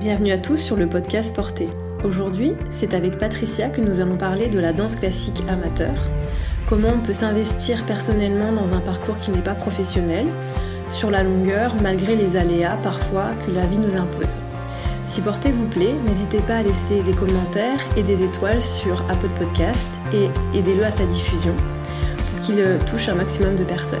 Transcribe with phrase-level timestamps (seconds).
[0.00, 1.68] Bienvenue à tous sur le podcast Porté.
[2.04, 5.92] Aujourd'hui, c'est avec Patricia que nous allons parler de la danse classique amateur,
[6.70, 10.24] comment on peut s'investir personnellement dans un parcours qui n'est pas professionnel,
[10.90, 14.38] sur la longueur malgré les aléas parfois que la vie nous impose.
[15.04, 19.28] Si Porté vous plaît, n'hésitez pas à laisser des commentaires et des étoiles sur Apple
[19.38, 21.52] Podcast et aidez-le à sa diffusion
[22.16, 24.00] pour qu'il touche un maximum de personnes.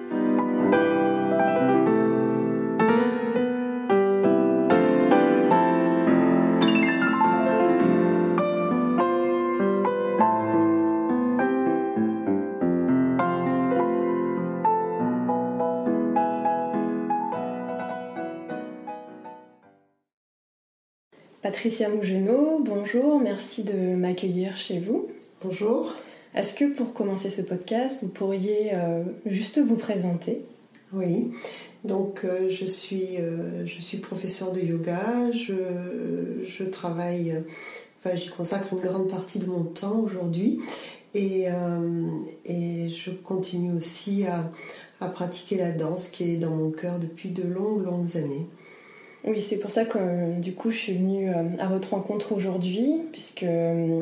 [21.61, 25.09] Patricia Mougenot, bonjour, merci de m'accueillir chez vous.
[25.43, 25.93] Bonjour.
[26.33, 30.41] Est-ce que pour commencer ce podcast, vous pourriez euh, juste vous présenter?
[30.91, 31.29] Oui,
[31.83, 35.53] donc euh, je, suis, euh, je suis professeur de yoga, je,
[36.41, 37.43] je travaille,
[37.99, 40.61] enfin j'y consacre une grande partie de mon temps aujourd'hui
[41.13, 41.45] et,
[42.45, 44.51] et je continue aussi à,
[44.99, 48.47] à pratiquer la danse qui est dans mon cœur depuis de longues, longues années.
[49.23, 53.03] Oui, c'est pour ça que du coup je suis venue euh, à votre rencontre aujourd'hui,
[53.11, 54.01] puisque euh,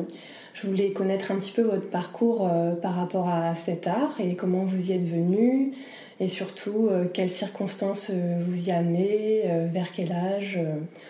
[0.54, 4.34] je voulais connaître un petit peu votre parcours euh, par rapport à cet art et
[4.34, 5.72] comment vous y êtes venu,
[6.20, 10.58] et surtout quelles circonstances vous y amenez, vers quel âge.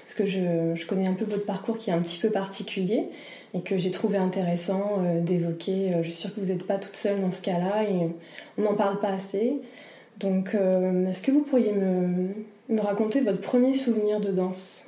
[0.05, 3.06] Parce que je, je, connais un peu votre parcours qui est un petit peu particulier
[3.53, 5.94] et que j'ai trouvé intéressant d'évoquer.
[6.03, 8.08] Je suis sûre que vous n'êtes pas toute seule dans ce cas-là et
[8.56, 9.54] on n'en parle pas assez.
[10.20, 12.28] Donc, est-ce que vous pourriez me,
[12.70, 14.86] me raconter votre premier souvenir de danse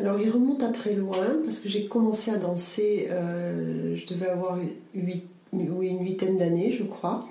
[0.00, 4.28] alors il remonte à très loin parce que j'ai commencé à danser, euh, je devais
[4.28, 4.58] avoir
[4.94, 7.28] une huitaine d'années je crois.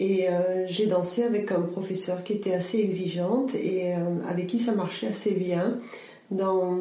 [0.00, 4.58] Et euh, j'ai dansé avec un professeur qui était assez exigeante et euh, avec qui
[4.58, 5.78] ça marchait assez bien
[6.30, 6.74] dans,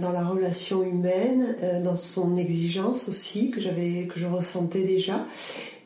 [0.00, 5.24] dans la relation humaine, dans son exigence aussi que, j'avais, que je ressentais déjà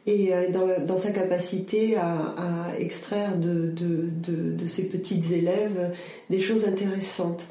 [0.09, 0.49] et euh,
[0.87, 2.35] dans, sa capacité à,
[2.79, 5.93] extraire de, de, ses petites élèves
[6.31, 7.45] des choses intéressantes.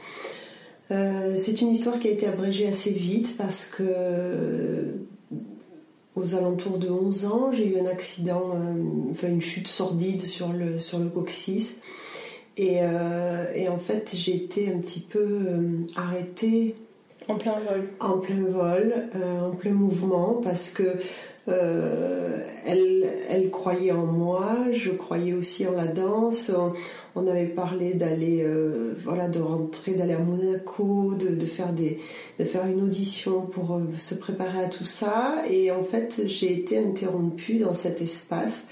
[0.89, 4.93] Euh, c'est une histoire qui a été abrégée assez vite parce que
[6.15, 8.73] aux alentours de 11 ans, j'ai eu un accident, euh,
[9.11, 11.73] enfin une chute sordide sur le, sur le coccyx.
[12.59, 12.79] Et,
[13.53, 15.59] et en fait, j'ai été un petit peu
[15.95, 16.73] arrêtée.
[17.27, 17.89] En plein vol.
[17.99, 18.93] En plein vol,
[19.43, 20.97] en plein mouvement, parce que
[21.49, 26.51] euh, elle, croyait en moi, je croyais aussi en la danse.
[27.15, 33.41] On, avait parlé d'aller, euh, voilà, de rentrer, d'aller à Monaco, de, faire une audition
[33.41, 35.43] pour euh, se préparer à tout ça.
[35.49, 38.63] Et en fait, j'ai été interrompue dans cet espace.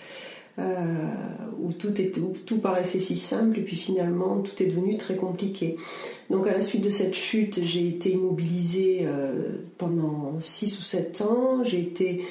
[0.57, 5.75] où tout, où tout paraissait si simple et puis finalement tout est devenu très compliqué.
[6.29, 9.05] Donc à la suite de cette chute, j'ai été immobilisée
[9.77, 12.23] pendant 6 ou 7 ans, j'ai été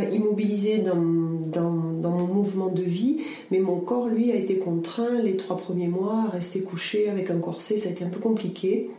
[0.00, 3.18] immobilisé dans, dans, mon mouvement de vie,
[3.50, 7.30] mais mon corps, lui, a été contraint les trois premiers mois à rester couché avec
[7.30, 7.76] un corset.
[7.76, 8.90] Ça a été un peu compliqué.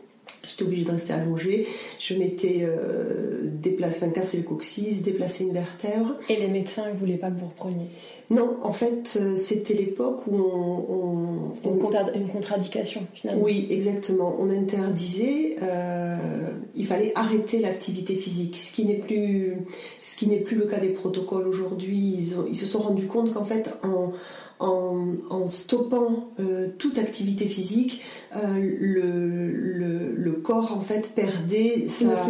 [0.45, 1.65] J'étais obligée de rester allongée.
[1.99, 3.43] Je m'étais euh,
[3.85, 6.17] enfin, cassé le coccyx, déplacé une vertèbre.
[6.27, 7.87] Et les médecins ne voulaient pas que vous repreniez?
[8.29, 11.53] Non, en fait, euh, c'était l'époque où on.
[11.55, 13.41] c'était une, contradiction, finalement.
[13.41, 14.35] Oui, exactement.
[14.37, 19.53] On interdisait, euh, il fallait arrêter l'activité physique, ce qui n'est plus,
[20.01, 21.97] ce qui n'est plus le cas des protocoles aujourd'hui.
[22.17, 24.11] Ils, ils se sont rendus compte qu'en fait, en
[24.59, 28.01] en, stoppant euh, toute activité physique,
[28.35, 28.37] euh,
[28.79, 32.27] le, le, corps en fait perdait sa,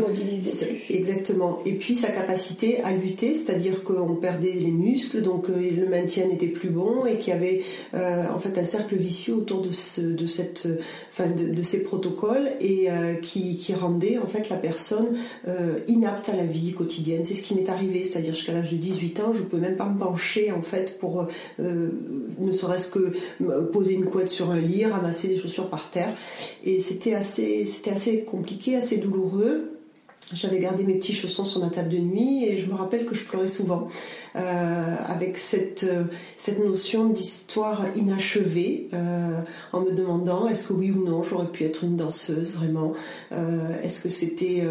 [0.89, 1.59] exactement.
[1.65, 6.27] Et puis sa capacité à lutter, c'est-à-dire qu'on perdait les muscles, donc euh, le maintien
[6.27, 7.61] n'était plus bon et qu'il y avait
[7.93, 10.67] en fait un cercle vicieux autour de, ce, de cette,
[11.11, 12.87] enfin de, ces protocoles et
[13.21, 15.13] qui, qui, rendait en fait la personne
[15.87, 17.25] inapte à la vie quotidienne.
[17.25, 19.77] C'est ce qui m'est arrivé, c'est-à-dire jusqu'à l'âge de 18 ans, je ne pouvais même
[19.77, 21.27] pas me pencher en fait pour
[22.39, 23.13] ne serait-ce que
[23.71, 26.13] poser une couette sur un lit, ramasser des chaussures par terre.
[26.63, 29.71] Et c'était assez, c'était assez compliqué, assez douloureux.
[30.33, 33.13] j'avais gardé mes petits chaussons sur ma table de nuit et je me rappelle que
[33.15, 33.87] je pleurais souvent
[34.35, 36.05] euh, avec cette, euh,
[36.37, 39.39] cette notion d'histoire inachevée euh,
[39.71, 42.93] en me demandant est-ce que oui ou non j'aurais pu être une danseuse vraiment
[43.31, 44.63] Est-ce que c'était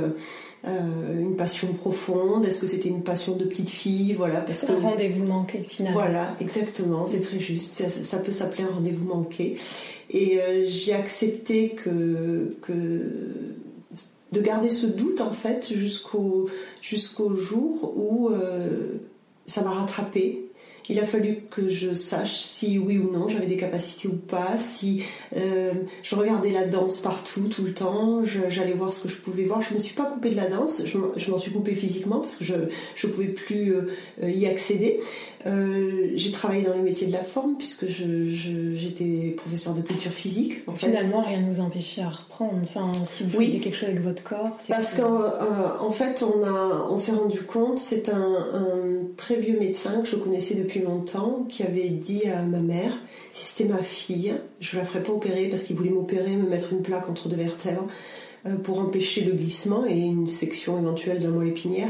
[0.65, 4.13] une passion profonde Est-ce que c'était une passion de petite fille?
[4.13, 5.99] Voilà, parce que un rendez-vous manqué finalement.
[5.99, 7.73] Voilà, exactement, c'est très juste.
[7.73, 9.55] Ça, ça peut s'appeler un rendez-vous manqué.
[10.11, 13.53] Et j'ai accepté que, que
[14.33, 16.49] de garder ce doute en fait jusqu'au
[16.81, 18.95] jusqu'au jour où euh,
[19.47, 20.42] ça m'a rattrapé
[20.89, 24.59] il a fallu que je sache si oui ou non j'avais des capacités ou pas,
[24.59, 25.03] si
[25.37, 29.45] euh, je regardais la danse partout, tout le temps, j'allais voir ce que je pouvais
[29.45, 29.61] voir.
[29.61, 32.45] Je me suis pas coupée de la danse, je m'en suis coupée physiquement parce que
[32.45, 35.01] je ne pouvais plus euh, y accéder.
[35.47, 40.63] Euh, j'ai travaillé dans les métiers de la forme puisque j'étais professeur de culture physique.
[40.67, 42.61] En Finalement, rien ne nous empêchait à reprendre.
[42.63, 44.57] Enfin, si vous faisiez quelque chose avec votre corps.
[44.69, 50.09] Parce qu'en fait, on, on s'est rendu compte, c'est un, un très vieux médecin que
[50.09, 52.99] je connaissais depuis longtemps qui avait dit à ma mère
[53.31, 56.73] si c'était ma fille, je la ferais pas opérer parce qu'il voulait m'opérer, me mettre
[56.73, 57.87] une plaque entre deux vertèbres
[58.45, 61.89] euh, pour empêcher le glissement et une section éventuelle d'un moelle épinière.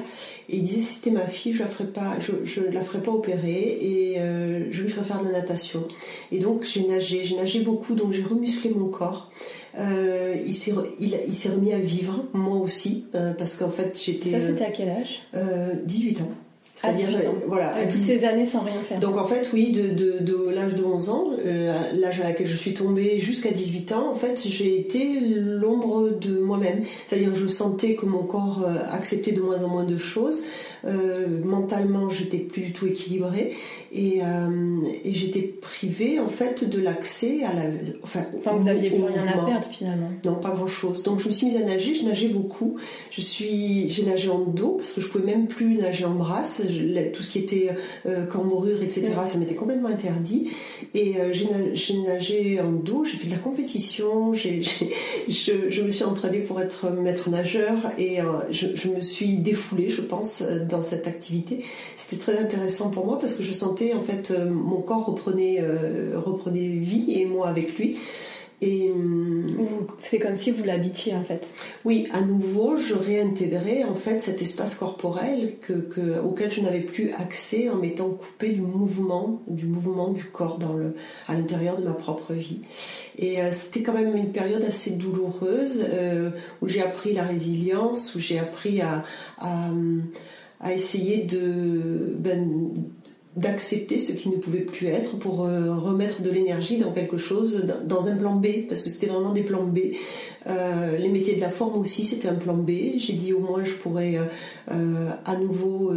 [0.50, 3.10] Et il disait si c'était ma fille, je la ferais pas, je, la ferais pas
[3.10, 5.88] opérer et euh, je lui ferais faire de la natation.
[6.30, 9.30] Et donc j'ai nagé, j'ai nagé beaucoup, donc j'ai remusclé mon corps.
[9.78, 10.72] Euh, il s'est
[11.48, 14.32] remis à vivre, moi aussi, parce qu'en fait j'étais.
[14.32, 15.22] Ça c'était à quel âge?
[15.86, 16.30] 18 ans.
[16.82, 17.08] C'est-à-dire,
[17.46, 18.98] voilà, à toutes ces années sans rien faire.
[18.98, 22.48] Donc en fait, oui, de, de, de l'âge de 11 ans, euh, l'âge à laquelle
[22.48, 26.82] je suis tombée jusqu'à 18 ans, en fait, j'ai été l'ombre de moi-même.
[27.06, 30.42] C'est-à-dire, je sentais que mon corps euh, acceptait de moins en moins de choses.
[30.84, 33.54] Euh, mentalement, j'étais plus du tout équilibrée
[33.92, 34.20] et,
[35.04, 37.62] et j'étais privée en fait de l'accès à la.
[38.02, 40.10] Enfin, enfin vous n'aviez plus rien à perdre finalement.
[40.24, 41.02] Non, pas grand-chose.
[41.02, 41.94] Donc je me suis mise à nager.
[41.94, 42.76] Je nageais beaucoup.
[43.10, 46.62] Je suis, j'ai nagé en dos parce que je pouvais même plus nager en brasse
[47.14, 47.70] tout ce qui était
[48.06, 50.50] euh, cambrure, etc., ça m'était complètement interdit.
[50.94, 56.40] Et euh, j'ai nagé en dos, j'ai fait de la compétition, je, me suis entraînée
[56.40, 61.64] pour être maître nageur et euh, je, me suis défoulée, je pense, dans cette activité.
[61.96, 65.62] C'était très intéressant pour moi parce que je sentais en fait mon corps reprenait,
[66.14, 67.98] reprenait vie et moi avec lui.
[68.62, 69.56] Et hum,
[70.02, 71.52] c'est comme si vous l'habitiez en fait.
[71.84, 77.10] Oui, à nouveau, je réintégrais en fait cet espace corporel que, auquel je n'avais plus
[77.10, 80.94] accès en m'étant coupé du mouvement, du mouvement du corps dans le,
[81.26, 82.60] à l'intérieur de ma propre vie.
[83.18, 86.30] Et euh, c'était quand même une période assez douloureuse euh,
[86.62, 89.02] où j'ai appris la résilience, où j'ai appris à,
[89.38, 89.70] à,
[90.70, 92.70] essayer de ben,
[93.36, 97.66] d'accepter ce qui ne pouvait plus être pour euh, remettre de l'énergie dans quelque chose,
[97.86, 99.78] dans un plan B, parce que c'était vraiment des plans B.
[100.46, 102.70] Euh, les métiers de la forme aussi, c'était un plan B.
[102.98, 104.18] J'ai dit au moins je pourrais
[104.70, 105.92] euh, à nouveau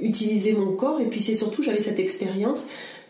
[0.00, 2.64] utiliser mon corps, et puis c'est surtout j'avais cette expérience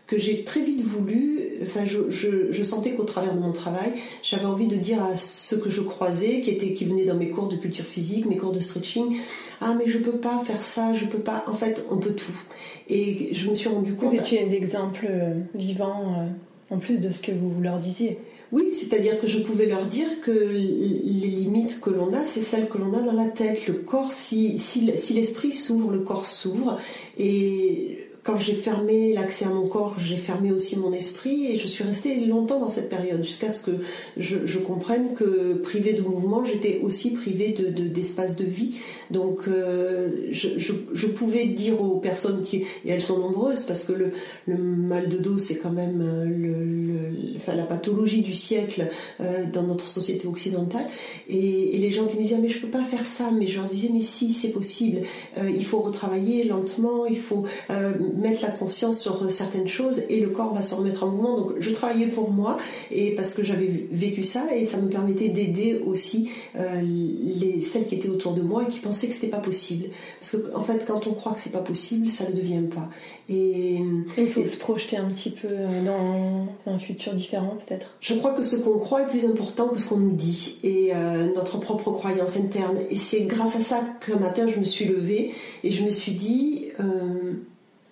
[0.07, 4.45] que j'ai très vite voulu, enfin je, je, sentais qu'au travers de mon travail, j'avais
[4.45, 7.47] envie de dire à ceux que je croisais, qui, étaient, qui venaient dans mes cours
[7.47, 9.17] de culture physique, mes cours de stretching,
[9.61, 12.37] ah mais je peux pas faire ça, je peux pas, en fait on peut tout.
[12.89, 14.09] Et je me suis rendu compte...
[14.09, 18.19] Vous étiez l'exemple euh, vivant euh, en plus de ce que vous leur disiez.
[18.51, 22.69] Oui, c'est-à-dire que je pouvais leur dire que les limites que l'on a, c'est celles
[22.69, 23.65] que l'on a dans la tête.
[23.65, 26.77] Le corps, si, si, si l'esprit s'ouvre, le corps s'ouvre.
[27.17, 31.67] Et quand j'ai fermé l'accès à mon corps, j'ai fermé aussi mon esprit et je
[31.67, 33.71] suis restée longtemps dans cette période jusqu'à ce que
[34.15, 38.77] je, comprenne que privée de mouvement, j'étais aussi privée de, d'espace de, vie.
[39.11, 44.11] Donc euh, je, pouvais dire aux personnes qui, et elles sont nombreuses parce que le,
[44.57, 48.87] mal de dos c'est quand même euh, le, enfin, la pathologie du siècle
[49.19, 50.87] euh, dans notre société occidentale
[51.27, 53.67] et, les gens qui me disaient mais je peux pas faire ça, mais je leur
[53.67, 55.01] disais mais si c'est possible,
[55.37, 57.43] il faut retravailler lentement, il faut
[58.15, 61.37] mettre la conscience sur certaines choses et le corps va se remettre en mouvement.
[61.37, 62.57] Donc je travaillais pour moi
[62.91, 67.87] et parce que j'avais vécu ça et ça me permettait d'aider aussi euh, les, celles
[67.87, 69.89] qui étaient autour de moi et qui pensaient que c'était pas possible.
[70.19, 72.89] Parce que en fait, quand on croit que c'est pas possible, ça ne devient pas.
[73.29, 73.79] Et
[74.17, 75.47] il faut se projeter un petit peu
[75.85, 77.95] dans un futur différent peut-être.
[77.99, 80.91] Je crois que ce qu'on croit est plus important que ce qu'on nous dit et
[80.93, 82.77] euh, notre propre croyance interne.
[82.89, 85.31] Et c'est grâce à ça qu'un matin je me suis levée
[85.63, 87.33] et je me suis dit euh,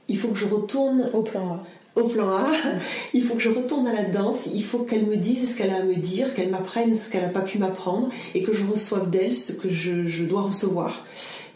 [0.08, 1.64] il faut que je retourne au plan A.
[2.00, 2.48] Au plan A,
[3.14, 5.72] il faut que je retourne à la danse, il faut qu'elle me dise ce qu'elle
[5.72, 8.64] a à me dire, qu'elle m'apprenne ce qu'elle n'a pas pu m'apprendre et que je
[8.66, 11.06] reçoive d'elle ce que je, dois recevoir.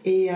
[0.05, 0.29] Et,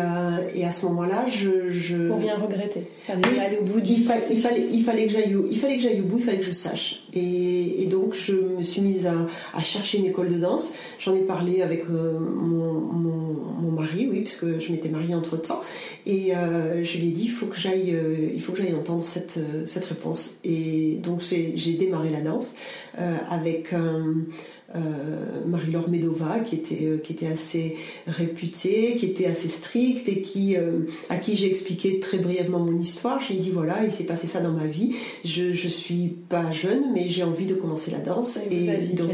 [0.56, 2.08] et à ce moment-là, je, je...
[2.08, 2.84] Pour rien regretter.
[3.04, 5.78] Fallait aller au bout du il, il, fallait, il fallait que j'aille au, il fallait
[5.78, 7.04] que j'aille au bout, il fallait que je sache.
[7.14, 9.14] Et, et donc je me suis mise à,
[9.54, 10.72] à chercher une école de danse.
[10.98, 15.62] J'en ai parlé avec mon, mon, mon, mari, oui, puisque je m'étais mariée entre temps.
[16.08, 16.32] Et
[16.82, 17.96] je lui ai dit, il faut que j'aille,
[18.34, 20.36] il faut que j'aille entendre cette, cette réponse.
[20.44, 22.48] Et donc j'ai démarré la danse
[23.30, 23.74] avec
[24.76, 30.22] euh, Marie-Laure Medova, qui était, euh, qui était assez réputée, qui était assez stricte et
[30.22, 33.20] qui, euh, à qui j'ai expliqué très brièvement mon histoire.
[33.20, 34.96] Je lui ai dit voilà, il s'est passé ça dans ma vie.
[35.26, 38.38] Je, je suis pas jeune, mais j'ai envie de commencer la danse.
[38.52, 39.10] Et, et, donc,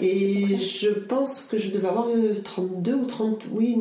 [0.00, 2.08] et je pense que je devais avoir
[2.42, 3.76] 32 ou 30, oui,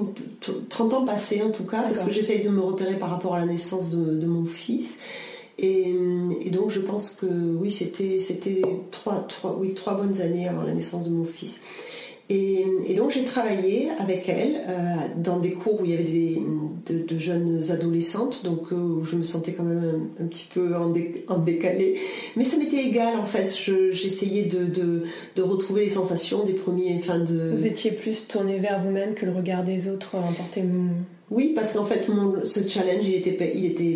[0.70, 3.40] 30 ans passés en tout cas, parce que j'essaye de me repérer par rapport à
[3.40, 4.96] la naissance de, de mon fils.
[5.60, 5.94] Et,
[6.52, 8.62] donc je pense que oui, c'était c'était
[8.92, 11.60] trois, trois, oui, trois bonnes années avant la naissance de mon fils.
[12.30, 16.42] Et, donc j'ai travaillé avec elle euh, dans des cours où il y avait des,
[16.90, 20.94] de, jeunes adolescentes, donc euh, je me sentais quand même un, petit peu en,
[21.28, 22.00] en, décalé.
[22.36, 23.56] Mais ça m'était égal en fait,
[23.92, 25.04] j'essayais de, de,
[25.36, 26.98] de, retrouver les sensations des premiers...
[26.98, 27.54] Enfin de...
[27.56, 30.64] Vous étiez plus tourné vers vous-même que le regard des autres emporté
[31.30, 32.08] oui, parce qu'en fait,
[32.44, 33.34] ce challenge, il était,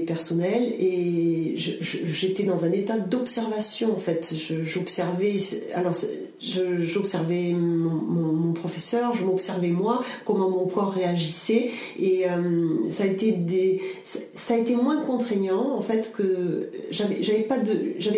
[0.05, 3.93] personnel et j'étais dans un état d'observation.
[3.93, 4.33] En fait,
[4.63, 5.38] j'observais,
[5.73, 5.93] alors
[6.41, 14.75] j'observais mon, professeur, je m'observais moi, comment mon corps réagissait et euh, ça a été
[14.75, 17.15] moins contraignant en fait que j'avais,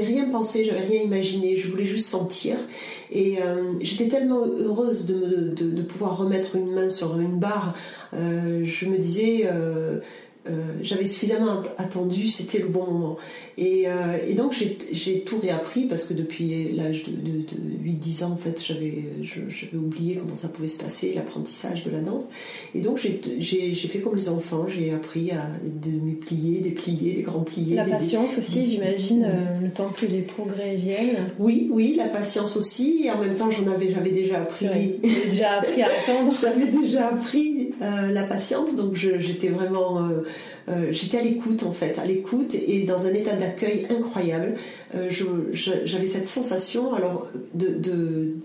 [0.01, 2.57] rien pensé, j'avais rien imaginé, je voulais juste sentir
[3.11, 7.75] et euh, j'étais tellement heureuse de, pouvoir remettre une main sur une barre.
[8.13, 9.99] Euh, je me disais, euh,
[10.49, 13.17] euh, j'avais suffisamment attendu, c'était le bon moment.
[13.57, 14.53] Et, euh, donc
[14.91, 17.13] j'ai tout réappris parce que depuis l'âge de,
[17.83, 19.05] 8-10 ans, en fait, j'avais
[19.73, 22.25] oublié comment ça pouvait se passer, l'apprentissage de la danse.
[22.75, 27.43] Et donc j'ai fait comme les enfants, j'ai appris à me plier, déplier, des grands
[27.43, 27.75] pliés.
[27.75, 29.25] La patience aussi, j'imagine,
[29.61, 31.31] le temps que les progrès viennent.
[31.39, 33.03] Oui, oui, la patience aussi.
[33.05, 34.67] Et en même temps, j'en avais, j'avais déjà appris.
[35.29, 36.33] déjà appris à attendre.
[36.33, 40.09] j'avais déjà appris la patience, donc j'étais vraiment
[40.69, 44.55] euh, j'étais à l'écoute en fait, à l'écoute et dans un état d'accueil incroyable.
[44.95, 45.09] Euh,
[45.53, 48.35] j'avais cette sensation alors de, de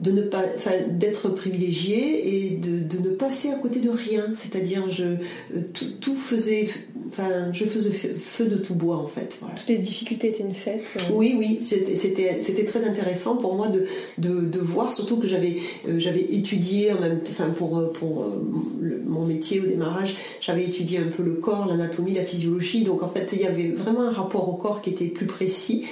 [0.00, 4.28] de ne pas, enfin, d'être privilégié et de, de, ne passer à côté de rien.
[4.32, 6.68] C'est-à-dire, je euh, tout, tout, faisait,
[7.08, 9.36] enfin, je faisais feu de tout bois en fait.
[9.40, 9.56] Voilà.
[9.56, 10.82] Toutes les difficultés étaient une fête.
[10.96, 11.14] Euh.
[11.14, 13.84] Oui, oui, c'était, c'était, très intéressant pour moi de,
[14.18, 18.26] de, de voir, surtout que j'avais, euh, j'avais étudié en même, enfin, pour, pour
[19.06, 22.84] mon métier au démarrage, j'avais étudié un peu le corps, l'anatomie, la physiologie.
[22.84, 25.86] Donc en fait, il y avait vraiment un rapport au corps qui était plus précis.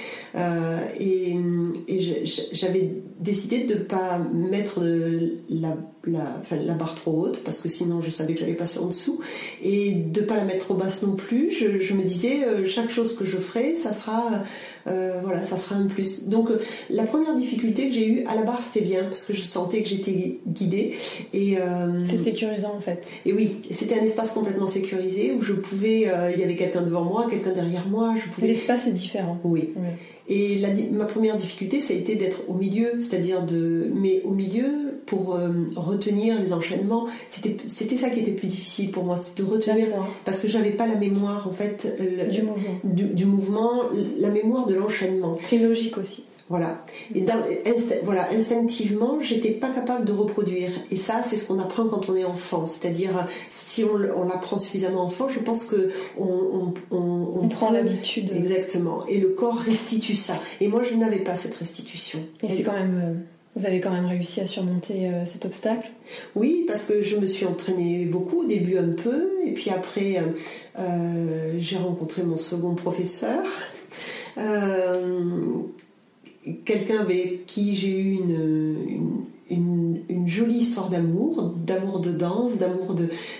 [0.99, 1.35] et,
[1.87, 1.99] et
[2.53, 2.89] j'avais
[3.19, 4.81] décidé de pas mettre
[5.49, 5.75] la,
[6.05, 9.19] la, la, barre trop haute parce que sinon je savais que j'allais passer en dessous
[9.61, 11.51] et de pas la mettre trop basse non plus.
[11.51, 14.43] Je, me disais euh, chaque chose que je ferai, ça sera
[14.87, 16.27] euh, voilà, ça sera un plus.
[16.27, 19.33] Donc euh, la première difficulté que j'ai eue à la barre c'était bien parce que
[19.33, 20.93] je sentais que j'étais guidée
[21.33, 21.57] et
[22.09, 23.07] c'est sécurisant en fait.
[23.25, 27.03] Et oui, c'était un espace complètement sécurisé où je pouvais, il y avait quelqu'un devant
[27.03, 28.47] moi, quelqu'un derrière moi, je pouvais.
[28.47, 29.39] L'espace est différent.
[29.43, 29.69] Oui.
[30.29, 34.88] Et ma première difficulté, ça a été d'être au milieu, c'est-à-dire de, mais au milieu
[35.09, 37.07] pour euh, retenir les enchaînements.
[37.29, 39.87] C'était, ça qui était plus difficile pour moi, c'était de retenir
[40.23, 41.87] parce que j'avais pas la mémoire en fait
[42.29, 42.79] du, mouvement.
[42.83, 43.83] Du, mouvement,
[44.19, 45.37] la mémoire de l'enchaînement.
[45.43, 46.23] C'est logique aussi.
[46.49, 46.83] Voilà.
[47.13, 47.43] Et dans,
[48.03, 50.71] voilà, instinctivement, j'étais pas capable de reproduire.
[50.89, 52.65] Et ça, c'est ce qu'on apprend quand on est enfant.
[52.65, 58.31] C'est-à-dire, si on, on l'apprend suffisamment enfant, je pense que on, on, prend l'habitude.
[58.33, 59.05] Exactement.
[59.07, 60.39] Et le corps restitue ça.
[60.59, 62.19] Et moi, je n'avais pas cette restitution.
[62.41, 63.23] Et c'est quand même.
[63.55, 65.89] Euh, vous avez quand même réussi à surmonter euh, cet obstacle
[66.35, 70.23] Oui, parce que je me suis entraînée beaucoup, au début un peu, et puis après,
[70.77, 73.43] euh, j'ai rencontré mon second professeur.
[74.37, 75.61] Euh,
[76.65, 82.95] quelqu'un avec qui j'ai eu une, une, jolie histoire d'amour, d'amour de danse, d'amour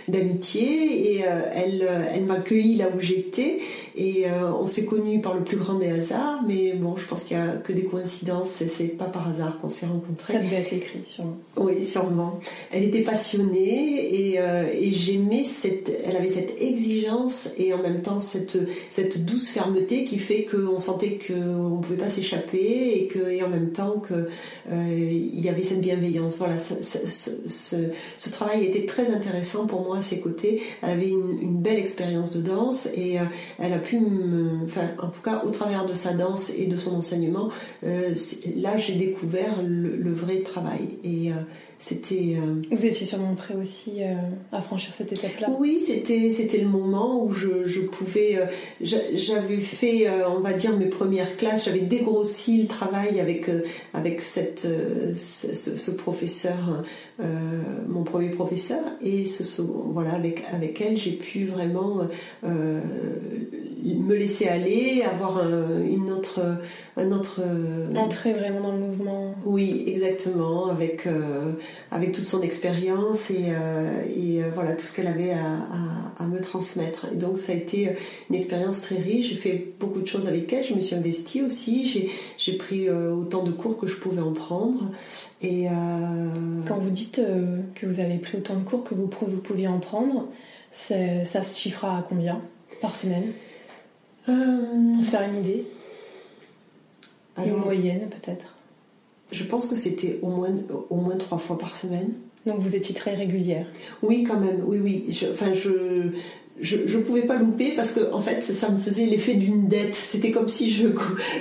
[0.07, 1.15] d'amitié.
[1.15, 3.59] Et euh, elle, elle m'a accueilli là où j'étais.
[3.95, 6.41] Et euh, on s'est connus par le plus grand des hasards.
[6.47, 8.63] Mais bon, je pense qu'il n'y a que des coïncidences.
[8.67, 10.33] C'est pas par hasard qu'on s'est rencontrés.
[10.33, 11.37] Ça devait être écrit, sûrement.
[11.57, 12.39] Oui, sûrement.
[12.71, 15.91] Elle était passionnée et, euh, et j'aimais cette.
[16.05, 18.57] Elle avait cette exigence et en même temps cette,
[18.89, 23.43] cette douce fermeté qui fait qu'on sentait qu'on ne pouvait pas s'échapper et, que, et
[23.43, 25.98] en même temps qu'il y avait cette bienveillance
[26.37, 30.61] voilà, ce, travail était très intéressant pour moi à ses côtés.
[30.81, 33.23] Elle avait une, belle expérience de danse et euh,
[33.57, 36.77] elle a pu, me, enfin, en tout cas, au travers de sa danse et de
[36.77, 37.49] son enseignement,
[37.83, 38.13] euh,
[38.55, 40.97] là j'ai découvert le, vrai travail.
[41.05, 41.33] Euh,
[41.79, 42.35] c'était.
[42.37, 44.13] Euh, Vous étiez sûrement prêt aussi euh,
[44.51, 45.47] à franchir cette étape-là.
[45.57, 48.37] Oui, c'était c'était le moment où je, je pouvais.
[48.37, 48.45] Euh,
[48.81, 51.65] j'avais fait, on va dire, mes premières classes.
[51.65, 53.49] J'avais dégrossi le travail avec
[53.93, 54.67] avec cette
[55.15, 56.83] ce, ce, professeur,
[57.87, 62.01] mon premier professeur, et ce, voilà avec avec elle, j'ai pu vraiment
[62.43, 66.41] me laisser aller, avoir un, une autre
[66.97, 67.41] un autre.
[67.95, 69.33] Entrer vraiment dans le mouvement.
[69.45, 71.07] Oui, exactement, avec
[71.91, 77.07] avec toute son expérience et, euh, euh, voilà tout ce qu'elle avait à, me transmettre.
[77.11, 77.95] Et donc ça a été
[78.29, 79.29] une expérience très riche.
[79.29, 80.63] J'ai fait beaucoup de choses avec elle.
[80.63, 82.09] Je me suis investie aussi.
[82.37, 84.91] J'ai pris euh, autant de cours que je pouvais en prendre.
[85.41, 85.67] Et
[86.67, 87.21] quand vous dites
[87.75, 90.27] que vous avez pris autant de cours que vous, pouviez en prendre,
[90.71, 92.41] ça se chiffra à combien
[92.81, 93.31] par semaine?
[94.25, 95.65] Pour se faire une idée?
[97.37, 98.58] une moyenne peut-être?
[99.31, 100.53] Je pense que c'était au moins,
[100.89, 102.13] au moins trois fois par semaine.
[102.45, 103.65] Donc vous étiez très régulière
[104.01, 105.05] Oui, quand même, oui, oui.
[105.31, 106.11] enfin, je,
[106.61, 109.95] je ne pouvais pas louper parce que en fait ça me faisait l'effet d'une dette.
[109.95, 110.87] C'était comme si je,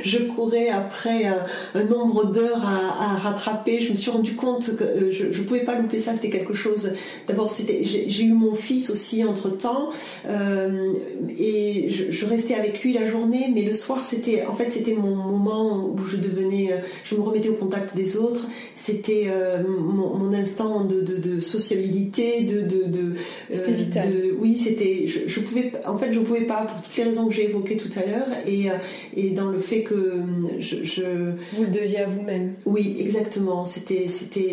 [0.03, 1.25] je courais après
[1.75, 3.81] un, nombre d'heures à, rattraper.
[3.81, 6.15] Je me suis rendu compte que euh, je ne pouvais pas louper ça.
[6.15, 6.93] C'était quelque chose.
[7.27, 9.91] D'abord, c'était j'ai eu mon fils aussi entre temps
[10.27, 10.93] euh,
[11.39, 15.15] et je, restais avec lui la journée, mais le soir c'était en fait c'était mon
[15.17, 18.47] moment où je devenais, euh, je me remettais au contact des autres.
[18.75, 19.29] C'était
[19.67, 23.15] mon, instant de, de, sociabilité, de, de, de,
[23.51, 27.35] de oui c'était je, pouvais, en fait, je pouvais pas pour toutes les raisons que
[27.35, 28.75] j'ai évoquées tout à l'heure et, euh,
[29.17, 32.55] et dans le fait que hum, je, vous le deviez à vous-même.
[32.67, 33.65] Oui, exactement.
[33.65, 34.51] C'était, c'était,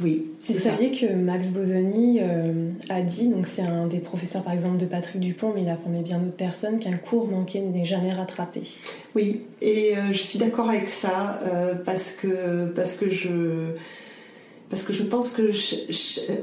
[0.00, 0.26] oui.
[0.48, 4.78] Vous saviez que Max Bosoni euh, a dit, donc c'est un des professeurs par exemple
[4.78, 8.12] de Patrick Dupont, mais il a formé bien d'autres personnes, qu'un cours manqué n'est jamais
[8.12, 8.62] rattrapé.
[9.14, 11.40] Oui, et euh, je suis d'accord avec ça
[11.84, 13.28] parce que parce que je
[14.72, 15.50] parce que je pense que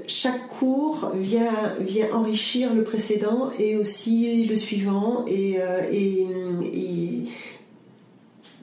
[0.06, 7.24] chaque cours vient, vient enrichir le précédent et aussi le suivant et, euh, et,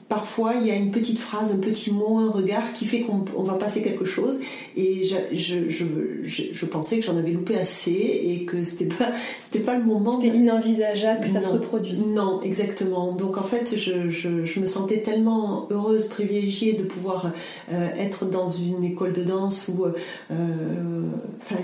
[0.09, 3.43] parfois il y a une petite phrase, un petit mot, un regard qui fait qu'on
[3.43, 4.39] va passer quelque chose.
[4.75, 9.63] Et je, je, je, pensais que j'en avais loupé assez et que c'était pas c'était
[9.63, 10.21] pas le moment.
[10.21, 12.05] C'était inenvisageable que ça se reproduise.
[12.05, 13.13] Non, exactement.
[13.13, 17.31] Donc en fait, je, me sentais tellement heureuse, privilégiée de pouvoir
[17.71, 21.11] euh, être dans une école de danse où, euh,
[21.41, 21.61] enfin,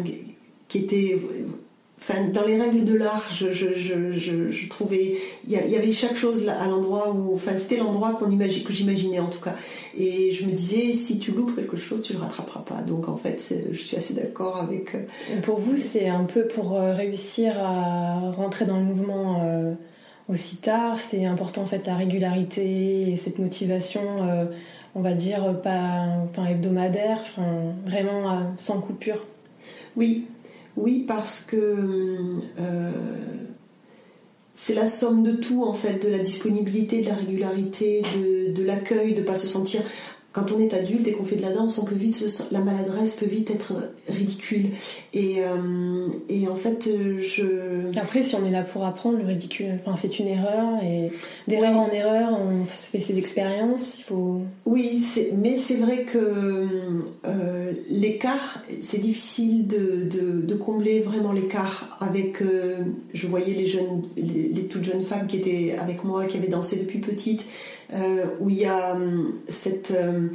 [0.67, 1.19] qui était
[2.00, 5.15] Enfin, dans les règles de l'art, je, je, trouvais
[5.47, 9.19] il y, avait chaque chose à l'endroit où, enfin, c'était l'endroit qu'on imagine, que j'imaginais
[9.19, 9.56] en tout cas.
[9.97, 12.82] Et je me disais, si tu loupes quelque chose, tu le rattraperas pas.
[12.82, 14.95] Donc en fait, je suis assez d'accord avec.
[14.95, 19.73] Euh, pour vous, c'est un peu pour euh, réussir à rentrer dans le mouvement euh,
[20.27, 24.01] aussi tard, c'est important en fait la régularité et cette motivation,
[24.95, 29.25] on va dire pas, enfin hebdomadaire, enfin vraiment sans coupure.
[29.97, 30.27] Oui,
[30.75, 31.55] oui, parce que
[32.59, 32.91] euh,
[34.53, 38.63] c'est la somme de tout, en fait, de la disponibilité, de la régularité, de, de
[38.63, 39.81] l'accueil, de ne pas se sentir
[40.34, 43.13] quand on est adulte et qu'on fait de la danse, on peut vite la maladresse
[43.13, 43.74] peut vite être
[44.10, 44.69] ridicule.
[45.13, 47.96] Et, euh, et en fait, je.
[47.98, 51.12] Après, si on est là pour apprendre, le ridicule, enfin, c'est une erreur et
[51.48, 54.00] d'erreur en erreur, on fait ses expériences.
[54.00, 54.41] Il faut.
[54.65, 55.06] Oui,
[55.38, 56.17] mais c'est vrai que
[57.26, 62.41] euh, l'écart, c'est difficile de, de, combler vraiment l'écart avec.
[62.41, 62.78] Euh,
[63.13, 66.78] je voyais les jeunes, les, toutes jeunes femmes qui étaient avec moi, qui avaient dansé
[66.78, 67.46] depuis petite.
[67.93, 70.29] Euh, où il y a hum, cette, euh,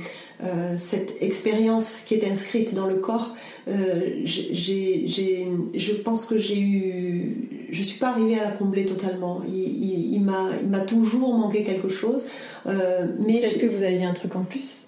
[0.44, 3.35] euh, cette expérience qui est inscrite dans le corps,
[3.66, 7.66] je pense que j'ai eu.
[7.71, 9.42] Je ne suis pas arrivée à la combler totalement.
[9.49, 12.25] Il, il, m'a toujours manqué quelque chose.
[12.66, 14.87] mais Peut-être que vous aviez un truc en plus?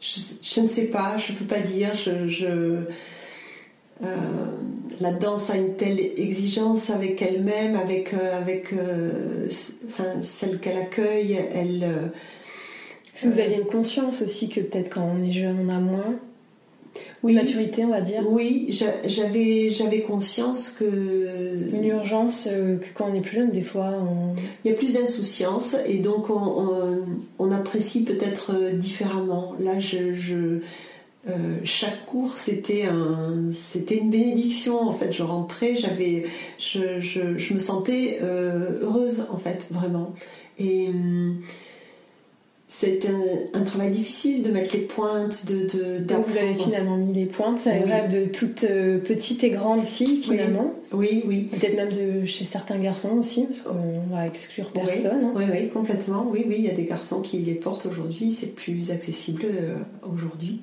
[0.00, 1.94] Je, ne sais pas, je ne peux pas dire.
[1.94, 2.84] je
[4.04, 4.16] euh,
[5.00, 9.48] la danse a une telle exigence avec elle-même, avec, euh, avec euh,
[9.86, 11.38] enfin, celle qu'elle accueille.
[11.52, 11.84] Elle,
[13.14, 15.78] Est-ce que vous aviez une conscience aussi que peut-être quand on est jeune, on a
[15.78, 16.18] moins
[17.22, 18.22] oui, maturité, on va dire.
[18.28, 18.66] Oui,
[19.04, 23.94] j'avais j'avais conscience que une urgence que quand on est plus jeune, des fois,
[24.62, 27.06] il y a plus d'insouciance et donc on,
[27.38, 29.54] on, apprécie peut-être différemment.
[29.58, 30.60] Là, je, je
[31.28, 35.12] euh, chaque cours c'était un, c'était une bénédiction en fait.
[35.12, 36.24] Je rentrais, j'avais,
[36.58, 40.14] je, je, je me sentais euh, heureuse en fait vraiment.
[40.58, 41.40] Et hum,
[42.66, 43.06] c'est
[43.54, 47.58] un, travail difficile de mettre les pointes, de, de vous avez finalement mis les pointes.
[47.58, 50.74] C'est un rêve de toute euh, petite et grande fille finalement.
[50.92, 51.50] Oui, oui.
[51.52, 55.30] Peut-être même de chez certains garçons aussi, parce qu'on va exclure personne.
[55.36, 55.50] Oui, hein.
[55.52, 56.26] oui, complètement.
[56.28, 58.32] Oui, oui, il y a des garçons qui les portent aujourd'hui.
[58.32, 59.44] C'est plus accessible
[60.02, 60.62] aujourd'hui.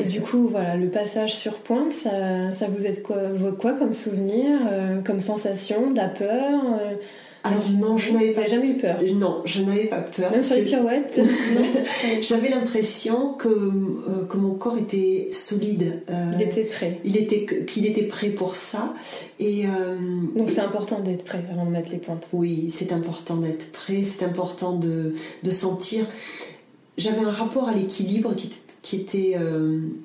[0.00, 3.16] Et du coup, voilà, le passage sur pointe, ça, ça vous aide quoi,
[3.58, 4.58] quoi comme souvenir,
[5.04, 6.60] comme sensation, de la peur
[7.46, 8.96] alors non, je n'avais pas jamais eu peur?
[9.14, 10.32] Non, je n'avais pas peur.
[10.32, 11.20] Même sur les pirouettes?
[12.20, 16.02] J'avais l'impression que, euh, que mon corps était solide.
[16.10, 16.98] Euh, il était prêt.
[17.04, 18.94] Il était qu'il était prêt pour ça.
[19.38, 19.96] Et euh,
[20.34, 22.26] donc c'est important d'être prêt avant de mettre les pointes.
[22.32, 24.02] Oui, c'est important d'être prêt.
[24.02, 26.06] C'est important de, de sentir.
[26.98, 29.36] J'avais un rapport à l'équilibre qui était qui était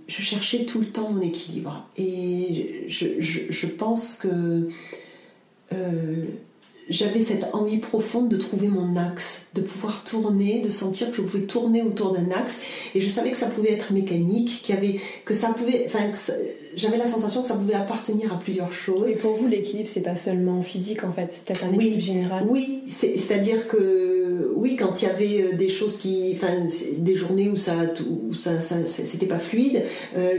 [0.08, 4.70] je cherchais tout le temps mon équilibre et je, pense que
[6.92, 11.22] j'avais cette envie profonde de trouver mon axe, de pouvoir tourner, de sentir que je
[11.22, 12.60] pouvais tourner autour d'un axe.
[12.94, 16.12] Et je savais que ça pouvait être mécanique, qu'il y avait, que ça pouvait, enfin,
[16.76, 19.10] j'avais la sensation que ça pouvait appartenir à plusieurs choses.
[19.10, 22.46] Et pour vous, l'équilibre, c'est pas seulement physique en fait, c'est peut-être un équilibre général.
[22.50, 24.12] Oui, c'est-à-dire que
[24.62, 26.54] oui, quand il y avait euh, des choses qui, enfin,
[26.98, 27.74] des journées où ça,
[28.08, 29.84] où ça, c'était pas fluide,
[30.16, 30.38] euh,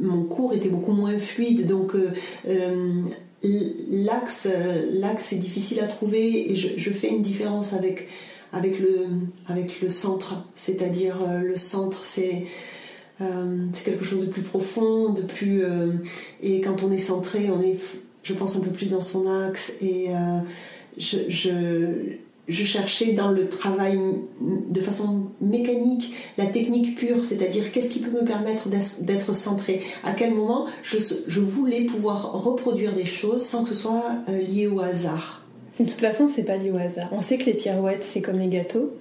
[0.00, 1.94] mon cours était beaucoup moins fluide, donc.
[1.94, 3.02] Euh,
[3.44, 4.46] l'axe,
[4.92, 8.06] l'axe est difficile à trouver et je, fais une différence avec,
[8.52, 9.06] avec, le,
[9.48, 10.46] avec le centre.
[10.54, 12.44] C'est-à-dire le centre, c'est,
[13.20, 15.64] euh, c'est quelque chose de plus profond, de plus.
[15.64, 15.92] Euh,
[16.42, 17.78] et quand on est centré, on est,
[18.22, 19.72] je pense, un peu plus dans son axe.
[19.80, 20.08] Et
[20.96, 22.16] je, je
[22.48, 23.98] je cherchais dans le travail
[24.40, 30.12] de façon mécanique la technique pure, c'est-à-dire qu'est-ce qui peut me permettre d'être centré, à
[30.12, 34.80] quel moment je, voulais pouvoir reproduire des choses sans que ce soit euh, lié au
[34.80, 35.44] hasard?
[35.78, 37.08] De toute façon, c'est pas lié au hasard.
[37.12, 38.92] On sait que les pirouettes, c'est comme les gâteaux.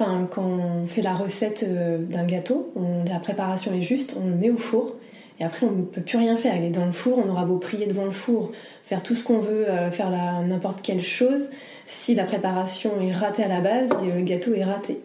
[0.00, 2.72] Enfin, quand on fait la recette euh, d'un gâteau,
[3.04, 4.94] la préparation est juste, on le met au four.
[5.40, 6.56] Et après, on ne peut plus rien faire.
[6.56, 8.52] Il est dans le four, on aura beau prier devant le four,
[8.84, 10.10] faire tout ce qu'on veut, euh, faire
[10.46, 11.50] n'importe quelle chose
[11.86, 15.00] si la préparation est ratée à la base, le gâteau est raté.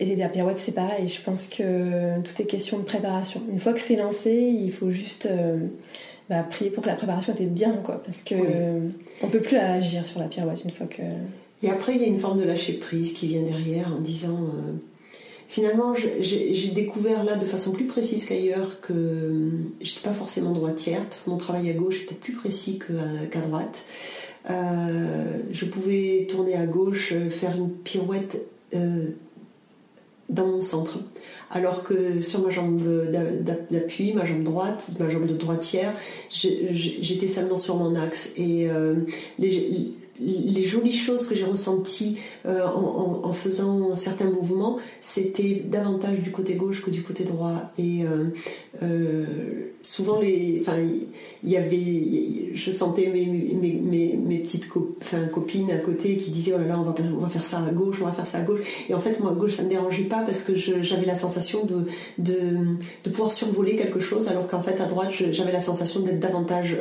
[0.00, 1.08] Et la pirouette, c'est pareil.
[1.08, 3.42] Je pense que tout est question de préparation.
[3.50, 5.58] Une fois que c'est lancé, il faut juste euh,
[6.28, 8.02] bah, prier pour que la préparation était bien, quoi.
[8.04, 8.34] Parce que
[9.22, 11.02] on peut plus agir sur la pirouette une fois que.
[11.62, 14.36] Et après, il y a une forme de lâcher prise qui vient derrière en disant.
[14.36, 14.72] Euh,
[15.48, 21.20] finalement, j'ai découvert là de façon plus précise qu'ailleurs que j'étais pas forcément droitière parce
[21.20, 22.78] que mon travail à gauche était plus précis
[23.30, 23.84] qu'à droite.
[24.50, 29.10] Euh, je pouvais tourner à gauche, faire une pirouette euh,
[30.28, 30.98] dans mon centre.
[31.50, 32.82] Alors que sur ma jambe
[33.70, 35.94] d'appui, ma jambe droite, ma jambe de droitière,
[36.30, 38.30] j'étais seulement sur mon axe.
[38.36, 38.94] Et euh,
[39.38, 46.30] les, les jolies choses que j'ai ressenties euh, en, faisant certains mouvements, c'était davantage du
[46.30, 47.72] côté gauche que du côté droit.
[47.78, 48.30] Et euh,
[48.82, 49.24] euh,
[49.82, 50.62] souvent, les,
[51.44, 56.66] y avait, je sentais mes, mes, mes, petites copines à côté qui disaient oh là
[56.66, 58.60] là, on va, on va faire ça à gauche, on va faire ça à gauche.
[58.88, 61.16] Et en fait, moi, à gauche, ça ne me dérangeait pas parce que j'avais la
[61.16, 61.86] sensation de,
[62.18, 62.34] de,
[63.04, 66.76] de, pouvoir survoler quelque chose, alors qu'en fait, à droite, j'avais la sensation d'être davantage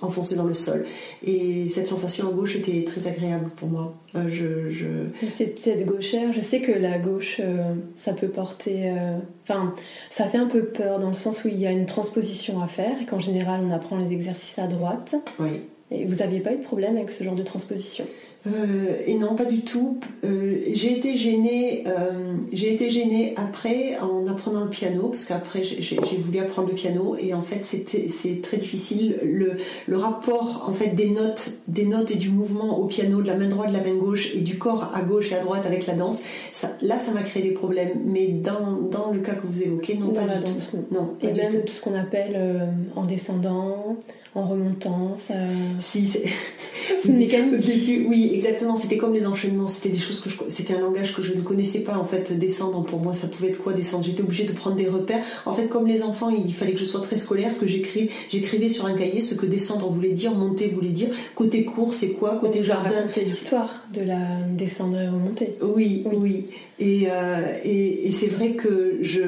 [0.00, 0.84] enfoncé dans le sol.
[1.24, 3.94] Et cette sensation à gauche très agréable pour moi.
[4.14, 4.86] Euh, je, je...
[5.32, 8.90] Cette, gauchère, je sais que la gauche, euh, ça peut porter.
[8.90, 9.74] Euh, enfin,
[10.10, 12.66] ça fait un peu peur dans le sens où il y a une transposition à
[12.66, 15.14] faire et qu'en général, on apprend les exercices à droite.
[15.38, 15.60] Oui.
[15.90, 18.06] Et vous n'aviez pas eu de problème avec ce genre de transposition?
[18.46, 19.98] Euh, et non, pas du tout.
[20.24, 21.84] Euh, j'ai été gênée.
[21.86, 26.74] Euh, j'ai été gênée après en apprenant le piano parce qu'après j'ai voulu apprendre le
[26.74, 31.86] piano et en fait c'est très difficile le, le, rapport en fait des notes, des
[31.86, 34.40] notes et du mouvement au piano de la main droite, de la main gauche et
[34.40, 36.20] du corps à gauche et à droite avec la danse.
[36.52, 38.00] Ça, là, ça m'a créé des problèmes.
[38.04, 40.84] Mais dans, dans, le cas que vous évoquez, non, pas du tout.
[40.90, 41.72] Non, et même tout.
[41.72, 43.96] ce qu'on appelle en descendant
[44.34, 45.34] en remontant ça...
[45.78, 46.24] Si, c'est
[47.04, 47.64] une mécanique.
[48.08, 48.74] oui, exactement.
[48.74, 49.66] C'était comme les enchaînements.
[49.66, 50.36] C'était des choses que je...
[50.48, 52.36] C'était un langage que je ne connaissais pas, en fait.
[52.36, 54.04] Descendre, pour moi, ça pouvait être quoi descendre?
[54.04, 55.24] J'étais obligée de prendre des repères.
[55.46, 58.68] En fait, comme les enfants, il fallait que je sois très scolaire, que j'écrive, j'écrivais
[58.68, 61.10] sur un cahier ce que descendre voulait dire, monter voulait dire.
[61.34, 62.36] Côté cours, c'est quoi?
[62.36, 65.56] Côté jardin C'était l'histoire de la descendre et remonter.
[65.62, 66.46] Oui, oui.
[66.78, 69.22] Et, euh, et, c'est vrai que je...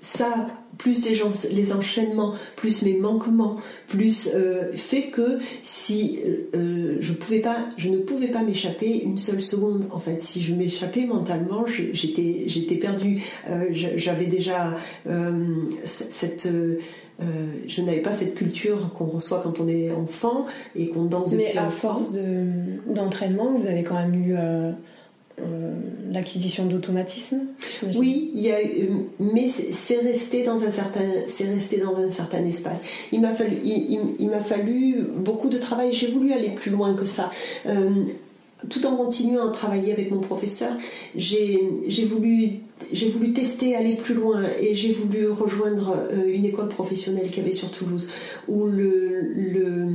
[0.00, 0.48] ça
[0.80, 6.18] plus les, les, enchaînements, plus mes manquements, plus euh, fait que si
[6.54, 9.84] euh, je pouvais pas, je ne pouvais pas m'échapper une seule seconde.
[9.90, 13.22] En fait, si je m'échappais mentalement, j'étais j'étais perdue.
[13.48, 14.74] Euh, j'avais déjà
[15.84, 16.48] cette
[17.66, 21.44] je n'avais pas cette culture qu'on reçoit quand on est enfant et qu'on danse depuis
[21.52, 22.10] Mais à force
[22.86, 24.34] d'entraînement, vous avez quand même eu
[26.10, 27.40] l'acquisition d'automatisme
[27.94, 32.10] Oui, il y a, euh, mais c'est resté dans un certain, c'est resté dans un
[32.10, 32.78] certain espace.
[33.12, 35.92] Il m'a fallu, il, m'a fallu beaucoup de travail.
[35.92, 37.30] J'ai voulu aller plus loin que ça.
[37.66, 38.04] Euh,
[38.68, 40.72] tout en continuant à travailler avec mon professeur,
[41.14, 41.58] j'ai
[42.04, 42.60] voulu,
[43.12, 47.40] voulu tester, aller plus loin et j'ai voulu rejoindre euh, une école professionnelle qu'il y
[47.40, 48.08] avait sur Toulouse
[48.48, 49.86] où le, le,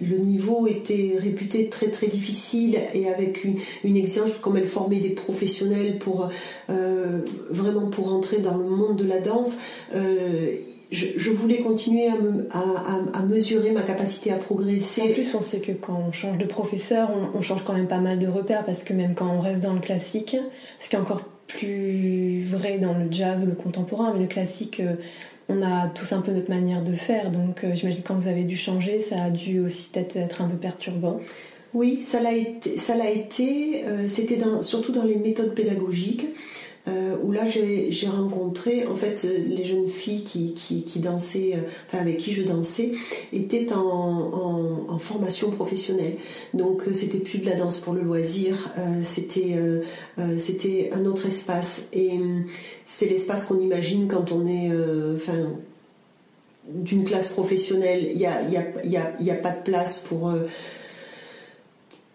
[0.00, 5.00] le, niveau était réputé très très difficile et avec une, une exigence comme elle formait
[5.00, 6.28] des professionnels pour
[6.70, 7.20] euh,
[7.50, 9.52] vraiment pour entrer dans le monde de la danse.
[9.94, 10.56] Euh,
[10.90, 15.02] je, voulais continuer à, mesurer ma capacité à progresser.
[15.02, 17.98] En plus, on sait que quand on change de professeur, on, change quand même pas
[18.00, 20.36] mal de repères parce que même quand on reste dans le classique,
[20.80, 24.80] ce qui est encore plus vrai dans le jazz ou le contemporain, mais le classique,
[24.80, 24.94] euh,
[25.48, 27.30] on a tous un peu notre manière de faire.
[27.30, 30.42] Donc euh, j'imagine que quand vous avez dû changer, ça a dû aussi peut-être être
[30.42, 31.20] un peu perturbant.
[31.72, 32.76] Oui, ça l'a été.
[32.76, 33.84] Ça l'a été.
[33.86, 36.26] Euh, c'était surtout dans les méthodes pédagogiques.
[36.88, 41.98] Euh, où là j'ai rencontré en fait les jeunes filles qui, qui, dansaient, euh, enfin
[41.98, 42.92] avec qui je dansais,
[43.34, 46.16] étaient en, en, formation professionnelle.
[46.54, 49.56] Donc euh, c'était plus de la danse pour le loisir, c'était
[50.38, 51.86] c'était un autre espace.
[51.92, 52.18] Et
[52.86, 54.70] c'est l'espace qu'on imagine quand on est,
[56.68, 60.00] d'une classe professionnelle, il n'y a, y a, y a, y a, pas de place
[60.00, 60.32] pour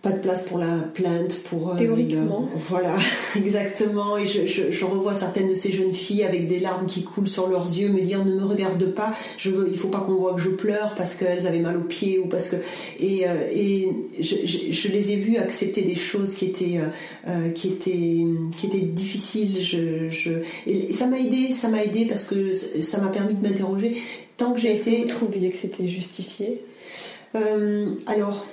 [0.06, 1.72] pas de place pour la plainte, pour...
[1.72, 2.48] Euh, Théoriquement.
[2.70, 2.96] voilà,
[3.36, 4.20] exactement.
[4.20, 7.66] Et je, revois certaines de ces jeunes filles avec des larmes qui coulent sur leurs
[7.66, 10.42] yeux me dire ne me regarde pas, je veux, il faut pas qu'on voit que
[10.42, 12.58] je pleure parce qu'elles avaient mal aux pieds ou parce que...
[13.00, 13.90] Et, euh, et
[14.20, 16.80] je, les ai vues accepter des choses qui étaient,
[17.28, 18.26] euh, qui étaient,
[18.60, 19.60] qui étaient difficiles.
[19.60, 23.98] Je, et ça m'a aidé, ça m'a aidé parce que ça m'a permis de m'interroger.
[24.38, 24.98] Tant que j'ai été...
[24.98, 26.62] Vous trouviez que c'était justifié?
[28.06, 28.46] Alors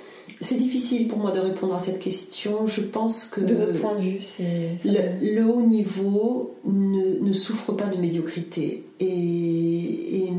[0.43, 2.67] c'est difficile pour moi de répondre à cette question.
[2.67, 7.87] Je pense que de votre point de vue, c'est le, haut niveau ne, souffre pas
[7.87, 10.29] de médiocrité et,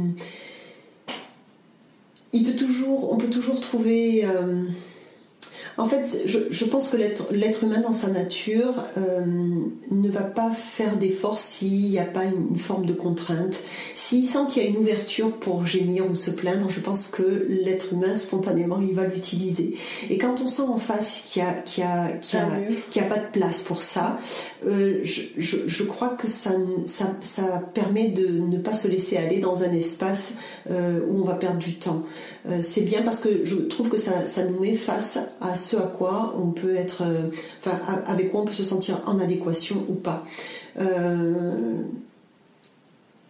[2.32, 4.64] il peut toujours, on peut toujours trouver euh,
[5.76, 9.24] en fait, je, pense que l'être humain dans sa nature euh,
[9.90, 13.60] ne va pas faire d'efforts s'il n'y a pas une, forme de contrainte.
[13.94, 17.46] S'il sent qu'il y a une ouverture pour gémir ou se plaindre, je pense que
[17.48, 19.74] l'être humain, spontanément, il va l'utiliser.
[20.10, 21.48] Et quand on sent en face qu'il n'y
[21.82, 24.18] a, a, a, pas de place pour ça,
[24.66, 26.52] euh, je, crois que ça,
[26.86, 30.34] ça, permet de ne pas se laisser aller dans un espace
[30.70, 32.04] euh, où on va perdre du temps.
[32.60, 35.82] C'est bien parce que je trouve que ça, ça nous met face à ce à
[35.82, 39.94] quoi on peut être, euh, enfin, avec quoi on peut se sentir en adéquation ou
[39.94, 40.24] pas.
[40.80, 41.82] Euh,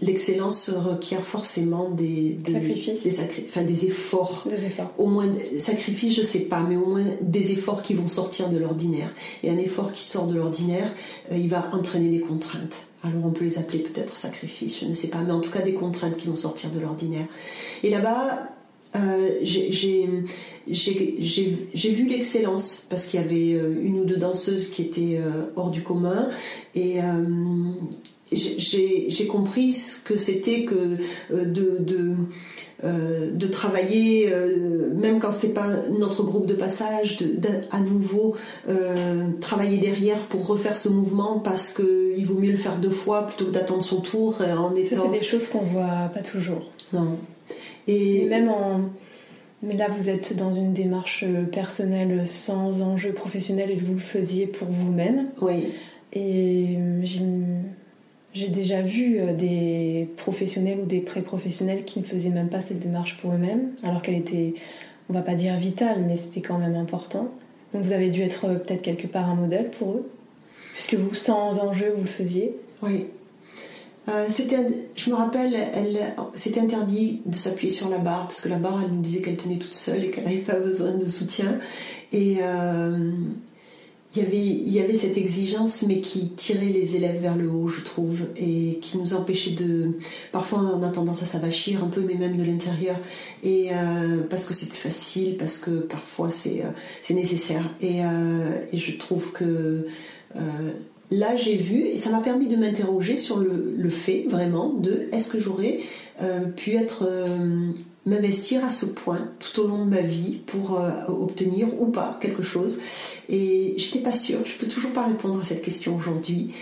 [0.01, 4.47] l'excellence requiert forcément des, des, des, enfin, des, efforts.
[4.49, 4.93] des efforts.
[4.99, 5.27] Au moins,
[5.59, 9.11] sacrifice, je sais pas, mais au moins des efforts qui vont sortir de l'ordinaire.
[9.43, 10.93] Et un effort qui sort de l'ordinaire,
[11.33, 12.83] euh, il va entraîner des contraintes.
[13.03, 15.61] Alors on peut les appeler peut-être sacrifice, je ne sais pas, mais en tout cas
[15.61, 17.27] des contraintes qui vont sortir de l'ordinaire.
[17.83, 18.49] Et là-bas,
[18.97, 20.07] euh, j'ai
[21.91, 25.71] vu l'excellence parce qu'il y avait euh, une ou deux danseuses qui étaient euh, hors
[25.71, 26.29] du commun
[26.75, 27.01] et
[28.33, 30.99] j'ai compris ce que c'était que
[31.33, 32.15] de, de,
[33.33, 34.33] de travailler,
[34.95, 37.37] même quand c'est pas notre groupe de passage, de,
[37.71, 38.35] à nouveau
[39.41, 43.45] travailler derrière pour refaire ce mouvement parce qu'il vaut mieux le faire deux fois plutôt
[43.47, 45.05] que d'attendre son tour en étant.
[45.13, 46.63] C'est des choses qu'on voit pas toujours.
[46.93, 47.19] Non.
[47.87, 48.81] Et même en.
[49.63, 54.47] Mais là, vous êtes dans une démarche personnelle sans enjeu professionnel et vous le faisiez
[54.47, 55.29] pour vous-même.
[55.41, 55.73] Oui.
[56.13, 56.77] Et
[58.35, 62.81] j'ai déjà vu euh, des professionnels ou des pré-professionnels qui ne faisaient même pas cette
[62.81, 64.55] démarche pour eux-mêmes, alors qu'elle était,
[65.09, 67.29] on va pas dire vitale, mais c'était quand même important.
[67.73, 70.11] Donc vous avez dû être euh, peut-être quelque part un modèle pour eux,
[70.75, 72.57] puisque vous, sans enjeu, vous le faisiez.
[72.83, 73.07] Oui.
[74.09, 74.59] Euh, c'était,
[74.97, 78.81] je me rappelle, elle, c'était interdit de s'appuyer sur la barre parce que la barre,
[78.85, 81.59] elle nous disait qu'elle tenait toute seule et qu'elle n'avait pas besoin de soutien.
[82.13, 83.13] Et euh,
[84.15, 87.81] y il y avait cette exigence, mais qui tirait les élèves vers le haut, je
[87.81, 89.99] trouve, et qui nous empêchait de.
[90.33, 92.97] Parfois, on a tendance à s'avachir un peu, mais même de l'intérieur,
[93.43, 96.63] et euh, parce que c'est plus facile, parce que parfois c'est,
[97.11, 97.71] nécessaire.
[97.81, 98.03] Et,
[98.73, 99.87] je trouve que
[101.19, 105.29] là j'ai vu et ça m'a permis de m'interroger sur le, fait vraiment de est-ce
[105.29, 105.81] que j'aurais
[106.23, 107.71] euh, pu être euh,
[108.07, 112.19] m'investir à ce point tout au long de ma vie pour euh, obtenir ou pas
[112.21, 112.79] quelque chose.
[113.29, 114.41] Et j'étais pas sûre.
[114.45, 116.55] Je peux toujours pas répondre à cette question aujourd'hui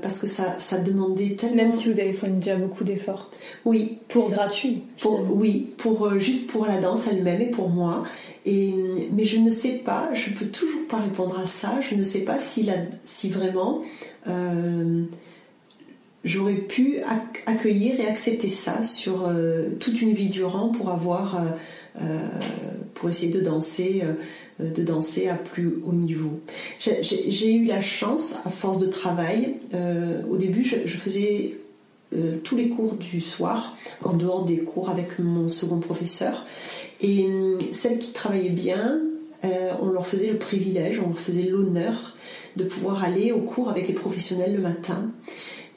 [0.00, 3.30] parce que ça, ça demandait tellement même si vous avez fourni déjà beaucoup d'efforts.
[3.66, 3.98] Oui.
[4.08, 8.02] Pour gratuit pour, oui pour juste pour la danse elle-même et pour moi.
[8.46, 8.72] Et
[9.12, 11.74] mais je ne sais pas je peux toujours pas répondre à ça.
[11.80, 13.82] Je ne sais pas si la, si vraiment
[16.24, 16.98] j'aurais pu
[17.46, 21.42] accueillir et accepter ça sur euh, toute une vie durant pour avoir
[22.00, 22.28] euh,
[22.94, 24.02] pour essayer de danser,
[24.60, 26.40] de danser à plus haut niveau.
[26.78, 29.56] J'ai eu la chance, à force de travail,
[30.30, 31.58] au début je, je faisais
[32.44, 36.46] tous les cours du soir, en dehors des cours avec mon second professeur.
[37.00, 39.00] Et hum, celles qui travaillaient bien,
[39.80, 42.14] on leur faisait le privilège, on leur faisait l'honneur
[42.56, 45.10] de pouvoir aller au cours avec les professionnels le matin.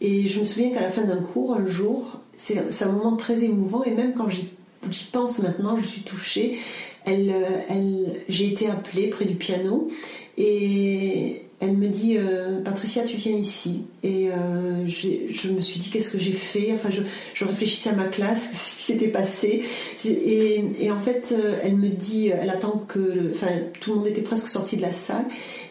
[0.01, 3.43] Et je me souviens qu'à la fin d'un cours, un jour, c'est un moment très
[3.43, 6.58] émouvant et même quand j'y pense maintenant, je suis touchée.
[7.05, 7.34] Elle,
[7.69, 9.88] elle, j'ai été appelée près du piano
[10.38, 13.84] et elle me dit euh, Patricia, tu viens ici.
[14.03, 16.73] Et euh, je me suis dit Qu'est-ce que j'ai fait?
[16.73, 19.63] Enfin, je, réfléchissais à ma classe, ce qui s'était passé.
[20.05, 23.31] Et, en fait, euh, elle me dit Elle attend que.
[23.34, 23.47] Enfin,
[23.79, 25.25] tout le monde était presque sorti de la salle.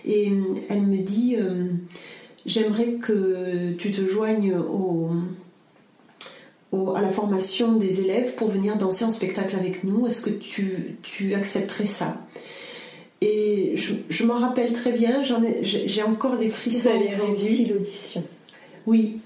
[0.07, 0.33] Et
[0.69, 1.37] elle me dit
[2.47, 5.11] J'aimerais que tu te joignes au,
[6.95, 10.07] à la formation des élèves pour venir danser en spectacle avec nous.
[10.07, 12.21] Est-ce que tu, tu accepterais ça?
[13.21, 15.23] Et je, je m'en rappelle très bien,
[15.63, 17.67] j'ai encore des frissons aujourd'hui.
[17.67, 18.23] l'audition.
[18.87, 19.17] Oui.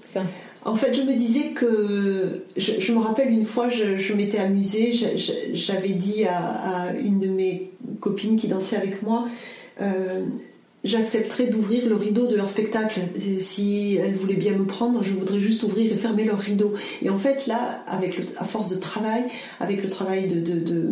[0.63, 2.43] En fait, je me disais que.
[2.55, 4.91] Je, me rappelle une fois, je, m'étais amusée,
[5.53, 9.27] j'avais dit à, une de mes copines qui dansait avec moi
[9.81, 10.25] euh,
[10.83, 13.01] j'accepterais d'ouvrir le rideau de leur spectacle.
[13.39, 16.73] Si elles voulaient bien me prendre, je voudrais juste ouvrir et fermer leur rideau.
[17.01, 19.23] Et en fait, là, avec à force de travail,
[19.59, 20.89] avec le travail de, de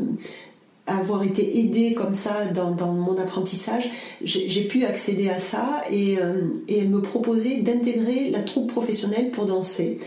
[0.87, 3.89] avoir été aidée comme ça dans, mon apprentissage,
[4.23, 9.29] j'ai pu accéder à ça et, euh, et elle me proposait d'intégrer la troupe professionnelle
[9.31, 9.99] pour danser.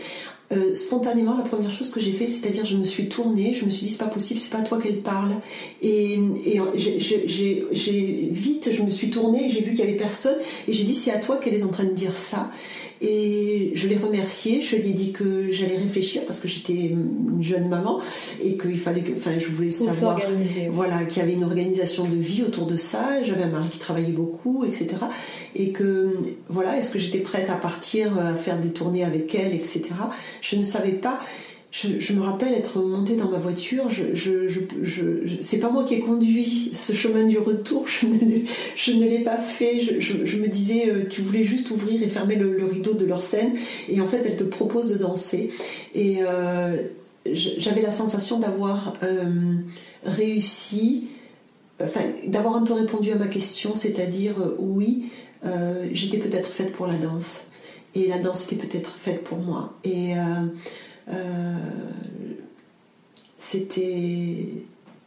[0.51, 3.69] Euh, spontanément, la première chose que j'ai fait, c'est-à-dire je me suis tournée, je me
[3.69, 5.31] suis dit c'est pas possible, c'est pas à toi qu'elle parle.
[5.81, 10.35] Et, et j'ai vite, je me suis tournée, j'ai vu qu'il y avait personne
[10.67, 12.49] et j'ai dit c'est à toi qu'elle est en train de dire ça.
[13.03, 17.41] Et je l'ai remercié, je lui ai dit que j'allais réfléchir parce que j'étais une
[17.41, 17.99] jeune maman
[18.43, 20.19] et qu'il fallait que, enfin, je voulais savoir,
[20.69, 23.23] voilà, qu'il y avait une organisation de vie autour de ça.
[23.23, 24.89] J'avais un mari qui travaillait beaucoup, etc.
[25.55, 26.15] Et que,
[26.47, 29.81] voilà, est-ce que j'étais prête à partir, à faire des tournées avec elle, etc.
[30.41, 31.17] Je ne savais pas
[31.71, 33.87] je, me rappelle être montée dans ma voiture.
[35.41, 37.87] C'est pas moi qui ai conduit ce chemin du retour.
[37.87, 39.79] Je ne, l'ai pas fait.
[39.79, 43.53] Je, me disais, euh, tu voulais juste ouvrir et fermer le, rideau de leur scène.
[43.87, 45.49] Et en fait, elle te propose de danser.
[45.95, 46.75] Et euh,
[47.25, 49.55] j'avais la sensation d'avoir euh,
[50.03, 51.07] réussi,
[51.81, 55.09] enfin, d'avoir un peu répondu à ma question, c'est-à-dire oui,
[55.93, 57.41] j'étais peut-être faite pour la danse.
[57.95, 59.77] Et la danse était peut-être faite pour moi.
[63.37, 64.47] C'était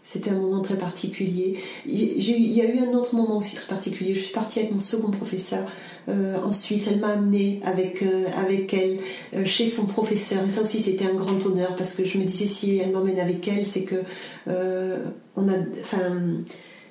[0.06, 1.58] c'était un moment très particulier.
[1.86, 4.12] Il y a eu un autre moment aussi très particulier.
[4.12, 5.64] Je suis partie avec mon second professeur
[6.10, 6.86] euh, en Suisse.
[6.88, 10.44] Elle m'a amenée avec, euh, avec elle chez son professeur.
[10.44, 13.18] Et ça aussi, c'était un grand honneur parce que je me disais, si elle m'emmène
[13.18, 14.02] avec elle, c'est que
[14.46, 15.54] on a.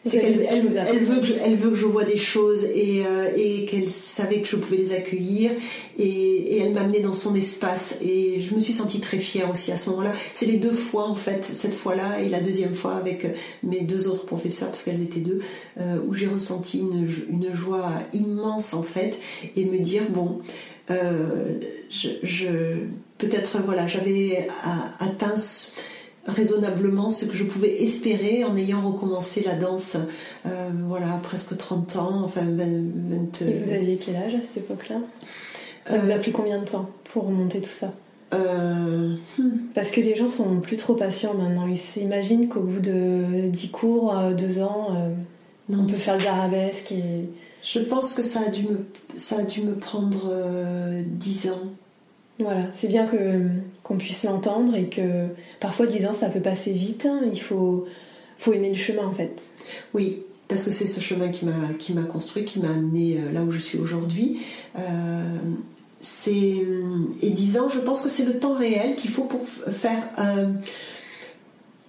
[0.06, 3.30] C'est qu'elle elle, veut que je, elle veut que je vois des choses et, euh,
[3.38, 5.52] et qu'elle savait que je pouvais les accueillir
[5.98, 9.72] et, et elle m'amenait dans son espace et je me suis sentie très fière aussi
[9.72, 10.12] à ce moment-là.
[10.34, 13.26] C'est les deux fois en fait, cette fois-là et la deuxième fois avec
[13.64, 15.40] mes deux autres professeurs parce qu'elles étaient deux,
[15.80, 19.18] euh, où j'ai ressenti une, une, joie immense en fait
[19.56, 20.40] et me dire bon,
[20.92, 22.48] euh, je, je
[23.18, 24.48] peut-être voilà j'avais
[25.00, 25.38] atteint
[26.26, 29.98] raisonnablement ce que je pouvais espérer en ayant recommencé la danse,
[30.46, 33.42] euh, voilà, presque 30 ans, enfin 20...
[33.42, 34.98] Et vous aviez quel âge à cette époque-là?
[35.86, 37.94] Ça vous a euh, pris combien de temps pour remonter tout ça?
[38.34, 39.50] euh, hmm.
[39.76, 41.68] Parce que les gens sont plus trop patients maintenant.
[41.68, 45.14] Ils s'imaginent qu'au bout de 10 cours, 2 ans,
[45.70, 47.30] on peut faire de l'arabesque et...
[47.66, 50.30] Je pense que ça a dû me, ça a dû me prendre
[51.06, 51.62] 10 ans
[52.40, 53.48] voilà, c'est bien que
[53.84, 55.28] qu'on puisse l'entendre et que
[55.60, 57.06] parfois 10 ans ça peut passer vite.
[57.06, 57.22] Hein.
[57.32, 57.86] il faut,
[58.38, 59.42] faut aimer le chemin en fait.
[59.94, 61.46] Oui, parce que c'est ce chemin qui
[61.94, 64.42] m'a construit, qui m'a amené euh, là où je suis aujourd'hui.
[64.78, 65.38] Euh,
[66.28, 70.10] et 10 ans, je pense que c'est le temps réel qu'il faut pour faire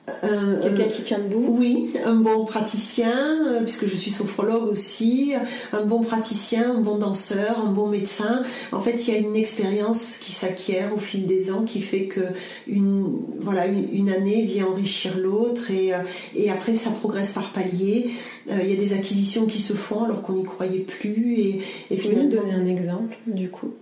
[0.06, 5.32] Quelqu'un qui tient debout Oui, un bon praticien, euh, puisque je suis sophrologue aussi,
[5.72, 8.42] un bon praticien, un bon danseur, un bon médecin.
[8.72, 12.04] En fait, il y a une expérience qui s'acquiert au fil des ans qui fait
[12.04, 12.20] que
[12.66, 15.98] une, voilà, une, année vient enrichir l'autre et, euh,
[16.34, 18.10] et après ça progresse par paliers.
[18.50, 21.38] Euh, il y a des acquisitions qui se font alors qu'on n'y croyait plus.
[21.38, 22.28] Et, et finalement...
[22.28, 23.72] Vous nous donner un exemple du coup,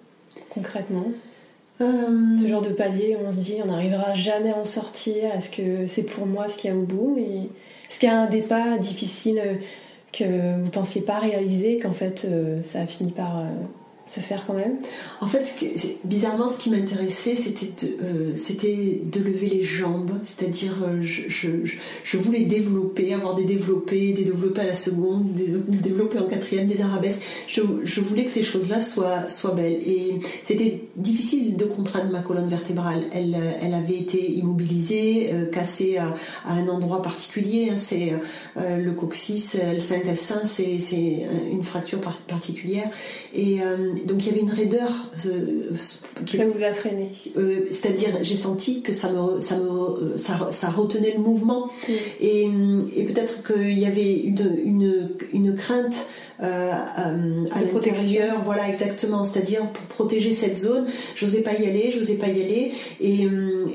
[0.50, 1.06] concrètement?
[1.06, 1.31] euh,
[2.40, 5.50] ce genre de palier où on se dit on n'arrivera jamais à en sortir, est-ce
[5.50, 7.18] que c'est pour moi ce qu'il y a au bout?
[7.18, 9.40] Est-ce qu'il y a un départ difficile
[10.12, 13.44] que vous ne pensiez pas réaliser, qu'en fait euh, ça a fini par, euh,
[14.12, 14.76] se faire quand même
[15.20, 20.74] En fait, ce bizarrement, ce qui m'intéressait, c'était de, euh, de lever les jambes, c'est-à-dire
[20.82, 21.48] euh, je,
[22.04, 26.66] je, voulais développer, avoir des développés, des développés à la seconde, des développés en quatrième,
[26.66, 27.22] des arabesques.
[27.46, 29.78] Je, je voulais que ces choses-là soient, soient belles.
[29.86, 33.04] Et c'était difficile de contraindre ma colonne vertébrale.
[33.12, 36.14] Elle, elle avait été immobilisée, euh, cassée à,
[36.46, 37.70] à, un endroit particulier.
[37.70, 37.76] Hein.
[37.76, 38.12] C'est
[38.56, 42.90] le coccyx L5-S1, c'est une fracture particulière.
[43.34, 43.60] Et
[44.06, 45.10] donc il y avait une raideur.
[45.26, 45.70] Euh,
[46.26, 50.16] qui, ça vous a freiné euh, C'est-à-dire, j'ai senti que ça me, ça me, euh,
[50.16, 51.70] ça, retenait le mouvement.
[52.20, 52.48] Et,
[52.96, 56.06] et peut-être qu'il y avait une, une, une crainte
[56.40, 57.12] à
[57.72, 62.16] l'intérieur, voilà exactement, c'est-à-dire pour protéger cette zone, je n'osais pas y aller, je n'osais
[62.16, 63.28] pas y aller, et,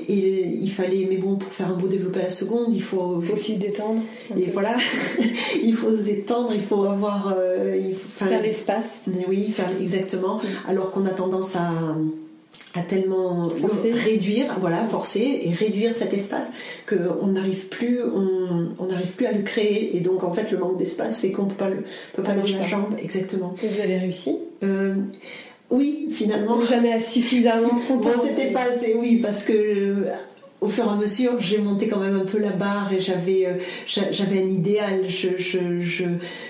[0.06, 3.22] et, il fallait, mais bon, pour faire un beau développé à la seconde, il faut,
[3.32, 4.02] aussi se détendre.
[4.36, 4.76] Et voilà,
[5.62, 7.34] il faut se détendre, il faut avoir,
[7.74, 9.02] il faut, faire l'espace.
[9.28, 10.17] Oui, faire exactement
[10.68, 11.70] alors qu'on a tendance à
[12.74, 16.46] à tellement réduire, voilà, forcer et réduire cet espace
[16.86, 20.78] qu'on n'arrive plus, on n'arrive plus à le créer et donc en fait le manque
[20.78, 23.54] d'espace fait qu'on peut pas le, peut pas lever la jambe, exactement.
[23.62, 24.94] Et vous avez réussi euh,
[25.70, 26.60] Oui, finalement.
[26.60, 27.72] Jamais suffisamment.
[27.88, 30.04] bon, c'était pas assez, oui, parce que
[30.60, 33.46] au fur et à mesure, j'ai monté quand même un peu la barre et j'avais
[33.46, 33.54] euh,
[33.86, 35.04] j'avais un idéal.
[35.08, 36.04] Je, je, je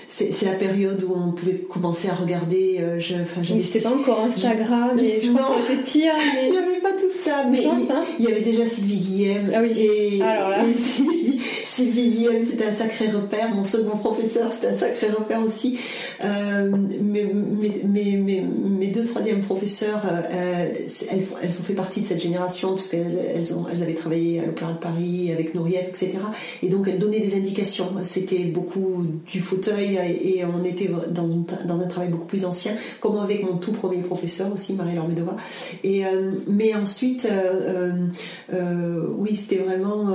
[0.07, 2.77] c'est la période où on pouvait commencer à regarder.
[2.79, 6.13] Euh, je, enfin, c'était pas encore Instagram, mais je crois que c'était pire.
[6.33, 6.47] Mais...
[6.47, 8.03] Il n'y avait pas tout ça, mais hein.
[8.17, 9.51] il, y avait déjà Sylvie Guillem.
[9.53, 9.73] Ah oui.
[9.77, 10.63] Et, Alors là.
[11.63, 13.53] Sylvie, Guillem, c'était un sacré repère.
[13.53, 15.79] Mon second professeur, c'était un sacré repère aussi.
[16.23, 20.73] Euh, mes, mes, mes, mes, deux troisièmes professeurs, euh,
[21.11, 24.45] elles, elles ont fait partie de cette génération puisqu'elles elles ont elles avaient travaillé à
[24.45, 26.13] l'Opéra de Paris avec Nourieff, etc.
[26.63, 27.89] Et donc elle donnait des indications.
[28.03, 33.43] C'était beaucoup du fauteuil et on était dans, un travail beaucoup plus ancien, comme avec
[33.43, 35.35] mon tout premier professeur aussi, Marie-Laure Medova.
[35.85, 37.91] Euh, mais ensuite, euh,
[38.53, 40.07] euh, oui, c'était vraiment...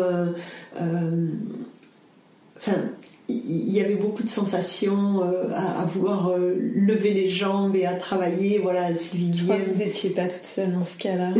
[2.57, 2.81] Enfin,
[3.29, 5.23] il y avait beaucoup de sensations
[5.55, 8.59] à, vouloir lever les jambes et à travailler.
[8.59, 9.63] Voilà, Sylvie Guillaume.
[9.73, 11.33] Vous n'étiez pas toute seule dans ce cas-là.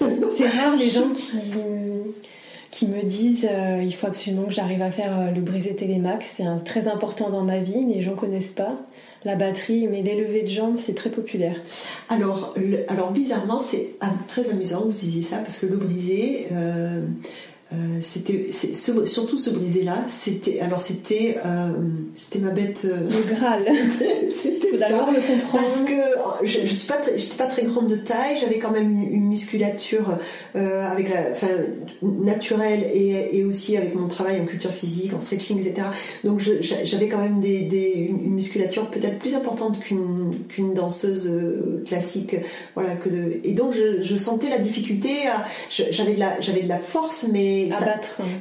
[0.36, 1.52] C'est rare les gens qui,
[2.76, 6.26] qui me disent euh, il faut absolument que j'arrive à faire euh, le brisé télémax,
[6.36, 8.76] c'est très important dans ma vie, les gens connaissent pas
[9.24, 11.56] la batterie, mais les de jambes, c'est très populaire.
[12.10, 12.54] Alors,
[12.86, 13.94] alors bizarrement, c'est
[14.28, 16.46] très amusant que vous disiez ça, parce que le brisé,
[17.72, 18.50] euh, euh, c'était
[19.04, 21.70] surtout ce brisé là c'était alors c'était euh,
[22.14, 23.62] c'était ma bête euh, le graal.
[24.28, 25.64] c'était d'abord le comprendre.
[25.64, 29.02] Parce que je, je suis pas j'étais pas très grande de taille j'avais quand même
[29.02, 30.16] une, musculature
[30.54, 31.48] avec la enfin
[32.02, 35.88] naturelle et, et, aussi avec mon travail en culture physique en stretching etc
[36.22, 41.30] donc j'avais quand même des, des une, musculature peut-être plus importante qu'une qu'une danseuse
[41.84, 42.36] classique
[42.74, 43.08] voilà que
[43.42, 45.10] et donc je, je sentais la difficulté
[45.68, 47.55] j'avais de la j'avais de la force mais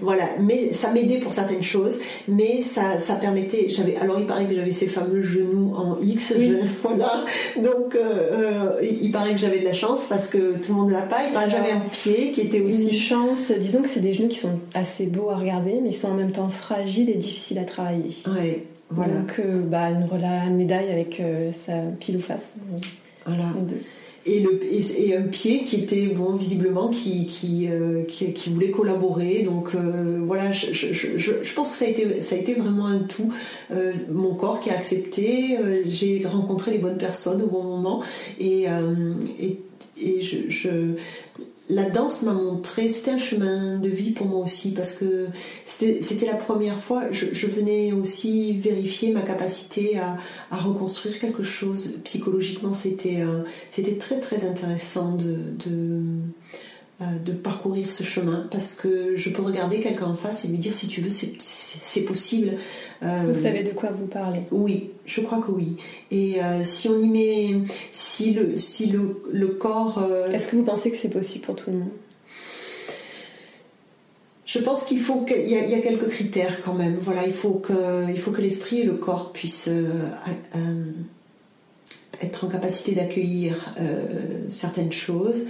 [0.01, 1.97] voilà, mais ça m'aidait pour certaines choses,
[2.27, 3.67] mais ça, ça permettait.
[3.69, 6.33] J'avais, alors il paraît que j'avais ces fameux genoux en X,
[6.83, 7.21] voilà.
[7.61, 10.91] Donc euh, euh, il paraît que j'avais de la chance parce que tout le monde
[10.91, 11.25] l'a pas.
[11.27, 12.89] Il paraît que j'avais un pied qui était aussi.
[12.89, 13.51] Une chance.
[13.51, 16.15] Disons que c'est des genoux qui sont assez beaux à regarder, mais ils sont en
[16.15, 18.15] même temps fragiles et difficiles à travailler.
[18.27, 18.63] Ouais.
[18.89, 19.13] Voilà.
[19.13, 21.21] Donc, euh, bah, une, médaille avec
[21.53, 22.53] sa pile ou face.
[23.25, 23.45] Voilà
[24.25, 29.43] et, le, et, un pied qui était bon visiblement qui qui, euh, qui, voulait collaborer.
[29.43, 32.53] Donc euh, voilà je, je, je, je, pense que ça a été ça a été
[32.53, 33.31] vraiment un tout.
[33.71, 35.57] Euh, mon corps qui a accepté
[35.87, 38.01] j'ai rencontré les bonnes personnes au bon moment.
[38.39, 38.65] Et
[39.39, 39.59] et,
[40.01, 40.95] et je,
[41.67, 45.27] la danse m'a montré, c'était un chemin de vie pour moi aussi, parce que
[45.65, 50.17] c'était la première fois, je, venais aussi vérifier ma capacité à,
[50.55, 51.99] reconstruire quelque chose.
[52.03, 53.25] Psychologiquement, c'était
[53.99, 55.37] très très intéressant de,
[55.67, 55.99] euh,
[57.01, 60.73] de parcourir ce chemin parce que je peux regarder quelqu'un en face et lui dire
[60.73, 62.53] si tu veux c'est possible.
[63.03, 65.75] Euh, vous savez de quoi vous parlez Oui, je crois que oui.
[66.11, 70.07] Et euh, si on y met, si le, si le, le corps...
[70.31, 71.89] Est-ce que vous pensez que c'est possible pour tout le monde?
[74.45, 76.97] Je pense qu'il faut qu'il y, a quelques critères quand même.
[77.01, 79.69] Voilà, il faut que, il faut que l'esprit et le corps puissent
[82.21, 83.75] être en capacité d'accueillir
[84.49, 85.43] certaines choses.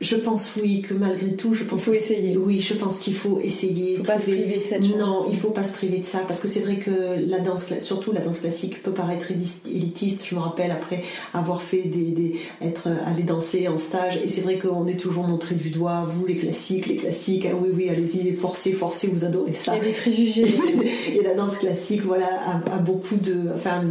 [0.00, 2.36] Euh, je pense oui que malgré tout, je pense il faut essayer.
[2.36, 3.92] Oui, je pense qu'il faut essayer.
[3.92, 6.20] Il faut pas se priver de cette Non, il faut pas se priver de ça
[6.26, 6.90] parce que c'est vrai que
[7.26, 10.24] la danse, surtout la danse classique, peut paraître élitiste.
[10.26, 11.02] Je me rappelle après
[11.34, 15.26] avoir fait des, des être aller danser en stage et c'est vrai qu'on est toujours
[15.26, 16.06] montré du doigt.
[16.08, 17.46] Vous les classiques, les classiques.
[17.50, 19.76] Ah oui, oui, allez-y, forcez, forcez, vous adorez ça.
[19.76, 20.46] Il y a des préjugés.
[21.14, 23.82] et la danse classique, voilà, a, a beaucoup de, enfin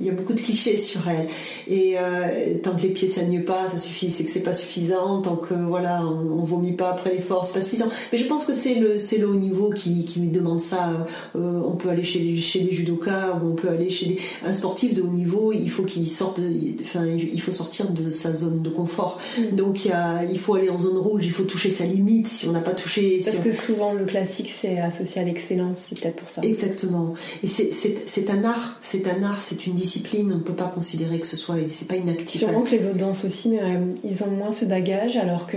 [0.00, 1.28] il y a beaucoup de clichés sur elle.
[1.68, 4.10] Et euh, tant que les pieds saignent pas, ça suffit.
[4.10, 5.20] C'est que c'est pas suffisant.
[5.20, 7.88] Tant que voilà, on, vomit pas après l'effort, c'est pas suffisant.
[8.10, 11.06] Mais je pense que c'est le c'est le haut niveau qui, qui me demande ça.
[11.36, 14.52] Euh, on peut aller chez chez des judokas ou on peut aller chez des, un
[14.52, 15.52] sportif de haut niveau.
[15.52, 16.40] Il faut qu'il sorte.
[16.80, 19.18] enfin, il faut sortir de sa zone de confort.
[19.38, 19.54] Mm.
[19.54, 21.26] Donc il, y a, il faut aller en zone rouge.
[21.26, 22.26] Il faut toucher sa limite.
[22.26, 23.20] Si on n'a pas touché.
[23.22, 25.88] Parce que souvent le classique c'est associé à l'excellence.
[25.90, 26.40] C'est peut-être pour ça.
[26.42, 27.12] Exactement.
[27.42, 28.78] Et c'est un art.
[28.80, 29.42] C'est un art.
[29.42, 32.40] C'est une discipline on ne peut pas considérer que ce soit, c'est pas inactif.
[32.40, 35.56] Sûrement que les autres aussi, mais euh, ils ont moins ce bagage, alors que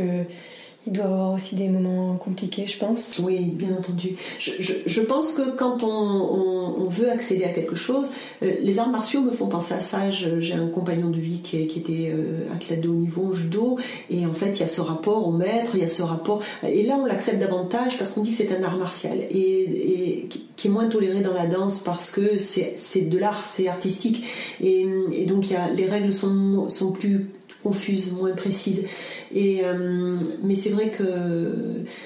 [0.86, 3.20] il doit y avoir aussi des moments compliqués, je pense.
[3.24, 4.16] Oui, bien entendu.
[4.38, 8.10] Je, pense que quand on, veut accéder à quelque chose,
[8.44, 10.10] euh, les arts martiaux me font penser à ça.
[10.10, 13.78] J'ai un compagnon de vie qui, était euh, athlète de haut niveau judo,
[14.10, 16.44] et en fait, il y a ce rapport au maître, il y a ce rapport.
[16.68, 20.68] Et là, on l'accepte davantage parce qu'on dit que c'est un art martial, et, qui
[20.68, 24.26] est moins toléré dans la danse parce que c'est de l'art, c'est artistique.
[24.62, 24.86] Et,
[25.26, 27.30] donc, il y a, les règles sont, sont plus
[27.64, 28.86] confuse, moins précise.
[29.34, 31.04] Et, euh, mais c'est vrai que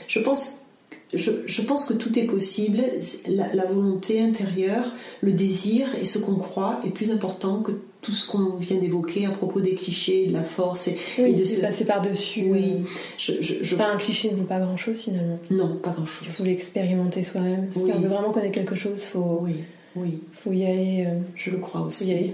[0.08, 0.54] je pense,
[1.14, 2.80] je, pense que tout est possible.
[3.28, 4.92] La, volonté intérieure,
[5.22, 9.26] le désir et ce qu'on croit est plus important que tout ce qu'on vient d'évoquer
[9.26, 12.48] à propos des clichés, de la force et, de se passer par-dessus.
[12.50, 12.84] Oui,
[13.18, 15.40] je, je, Pas un cliché ne vaut pas grand-chose finalement.
[15.50, 16.28] Non, pas grand-chose.
[16.28, 17.70] Il faut l'expérimenter soi-même.
[17.72, 19.40] Si on veut vraiment connaître quelque chose, faut.
[19.42, 19.56] Oui
[20.02, 20.20] oui.
[20.32, 21.06] faut y aller.
[21.08, 22.34] Euh, je le crois aussi.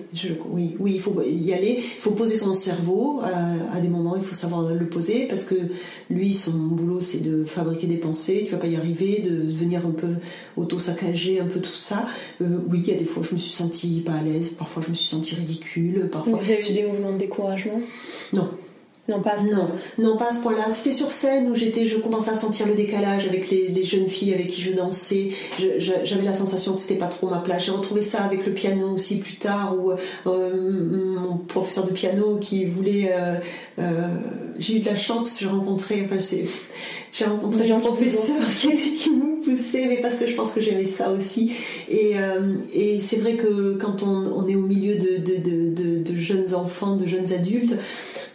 [0.49, 1.77] oui, oui, il faut y aller.
[1.79, 3.21] Il faut poser son cerveau
[3.71, 4.15] à, des moments.
[4.15, 5.55] Il faut savoir le poser parce que
[6.09, 8.43] lui, son boulot, c'est de fabriquer des pensées.
[8.45, 10.15] Tu vas pas y arriver, de venir un peu
[10.57, 12.05] auto-saccager un peu tout ça.
[12.41, 14.49] Euh, oui, il y a des fois, je me suis sentie pas à l'aise.
[14.49, 16.09] Parfois, je me suis sentie ridicule.
[16.11, 16.39] Parfois.
[16.39, 17.79] Vous avez eu des mouvements de découragement?
[18.33, 18.49] Non.
[19.09, 20.69] Non, pas à ce non, non, pas à ce point-là.
[20.71, 24.33] C'était sur scène où j'étais, je commençais à sentir le décalage avec les, jeunes filles
[24.33, 25.29] avec qui je dansais.
[25.77, 27.65] J'avais la sensation que c'était pas trop ma place.
[27.65, 30.71] J'ai retrouvé ça avec le piano aussi plus tard, où euh,
[31.27, 33.11] mon professeur de piano qui voulait.
[33.13, 33.35] Euh,
[33.79, 34.07] euh,
[34.57, 36.01] j'ai eu de la chance parce que j'ai rencontré.
[36.05, 36.45] Enfin, c'est
[37.11, 39.09] j'ai rencontré un professeur qui, qui
[39.45, 41.53] mais parce que je pense que j'aimais ça aussi.
[41.89, 42.13] Et,
[42.73, 47.75] et c'est vrai que quand on, est au milieu de, jeunes enfants, de jeunes adultes,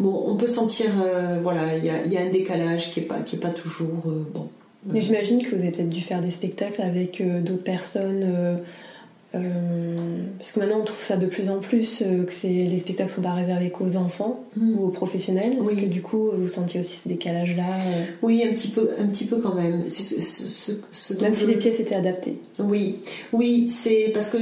[0.01, 3.51] bon, on peut sentir, euh, voilà, il y, a, un décalage qui n'est pas, pas
[3.51, 4.49] toujours euh, bon.
[4.87, 8.61] Mais j'imagine que vous avez peut-être dû faire des spectacles avec euh, d'autres personnes.
[9.33, 13.23] Parce que maintenant on trouve ça de plus en plus que c'est les spectacles sont
[13.23, 14.79] pas réservés qu'aux enfants mm.
[14.79, 15.59] ou aux professionnels.
[15.61, 17.65] Est-ce que du coup vous sentiez aussi ce décalage là
[18.23, 19.85] Oui, un petit peu, un petit peu quand même.
[21.21, 22.39] même si les pièces étaient adaptées.
[22.59, 22.97] Oui,
[23.33, 24.39] oui, c'est parce que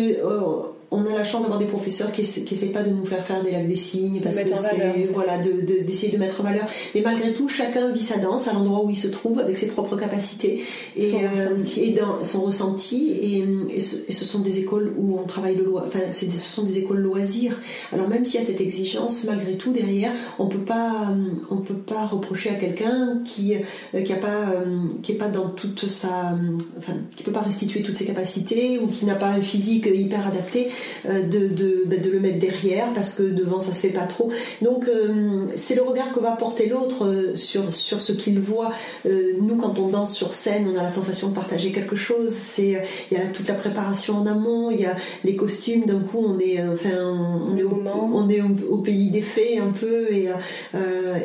[0.97, 3.51] on a la chance d'avoir des professeurs qui n'essaient pas de nous faire faire des
[3.51, 6.65] lacs des signes parce que c'est voilà d'essayer de, mettre en valeur.
[6.95, 9.67] Mais malgré tout chacun vit sa danse à l'endroit où il se trouve avec ses
[9.67, 10.63] propres capacités
[10.97, 11.81] et, son, euh, ressenti.
[11.83, 16.11] et dans son ressenti et, ce, sont des écoles où on travaille le loisir enfin
[16.11, 17.61] ce sont des écoles loisirs.
[17.93, 21.15] Alors même s'il y a cette exigence malgré tout derrière on peut pas
[21.51, 25.29] on peut pas reprocher à quelqu'un qui euh, qui a pas euh, qui est pas
[25.29, 26.35] dans toute sa
[26.79, 30.27] enfin qui peut pas restituer toutes ses capacités ou qui n'a pas un physique hyper
[30.27, 30.69] adapté
[31.09, 34.31] euh, de, bah, de, le mettre derrière parce que devant ça se fait pas trop.
[34.63, 38.71] Donc euh, c'est le regard que va porter l'autre euh, sur, sur ce qu'il voit.
[39.05, 42.31] nous quand on danse sur scène, on a la sensation de partager quelque chose.
[42.31, 45.85] C'est il y a toute la préparation en amont, il y a les costumes.
[45.85, 46.91] D'un coup on est enfin
[47.51, 47.83] on est au,
[48.13, 50.31] on est au, pays des fées un peu et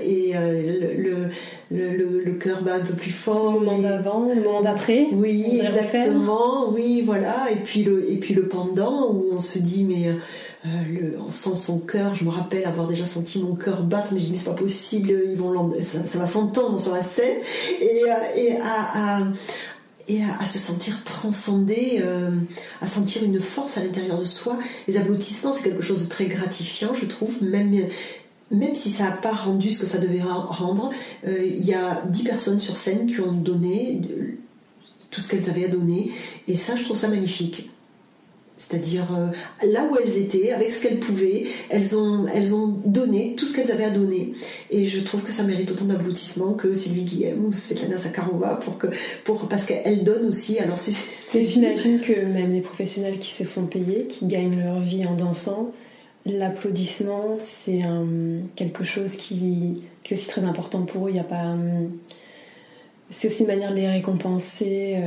[0.03, 1.29] et le, le,
[1.71, 3.53] le, cœur bat un peu plus fort.
[3.53, 5.07] Le moment d'avant, le moment d'après.
[5.11, 6.69] Oui, exactement.
[6.71, 7.51] Oui, voilà.
[7.51, 11.31] Et puis le, et puis le pendant où on se dit, mais euh, le, on
[11.31, 12.15] sent son cœur.
[12.15, 14.53] Je me rappelle avoir déjà senti mon cœur battre, mais je dis, mais c'est pas
[14.53, 17.37] possible, ils vont ça, va s'entendre sur la scène.
[17.79, 19.21] Et, euh, et à, à
[20.07, 22.31] et à, se sentir transcendé, euh,
[22.81, 24.57] à sentir une force à l'intérieur de soi.
[24.87, 27.73] Les applaudissements, c'est quelque chose de très gratifiant, je trouve, même
[28.51, 30.91] même si ça n'a pas rendu ce que ça devait rendre,
[31.25, 34.01] euh, il y a dix personnes sur scène qui ont donné
[35.09, 36.11] tout ce qu'elles avaient à donner.
[36.47, 37.69] Et ça, je trouve ça magnifique.
[38.57, 43.33] C'est-à-dire euh, là où elles étaient, avec ce qu'elles pouvaient, elles ont, elles ont donné
[43.35, 44.33] tout ce qu'elles avaient à donner.
[44.69, 48.77] Et je trouve que ça mérite autant d'applaudissements que Sylvie Guillem ou Svetlana Sakharova pour
[48.77, 48.87] que,
[49.23, 50.59] pour, parce qu'elles donnent aussi.
[50.59, 50.77] Alors
[51.33, 55.71] J'imagine que même les professionnels qui se font payer, qui gagnent leur vie en dansant,
[56.25, 57.81] l'applaudissement, c'est
[58.55, 61.09] quelque chose qui, qui, est aussi très important pour eux.
[61.09, 61.55] Il y a pas.
[63.09, 64.97] C'est aussi une manière de les récompenser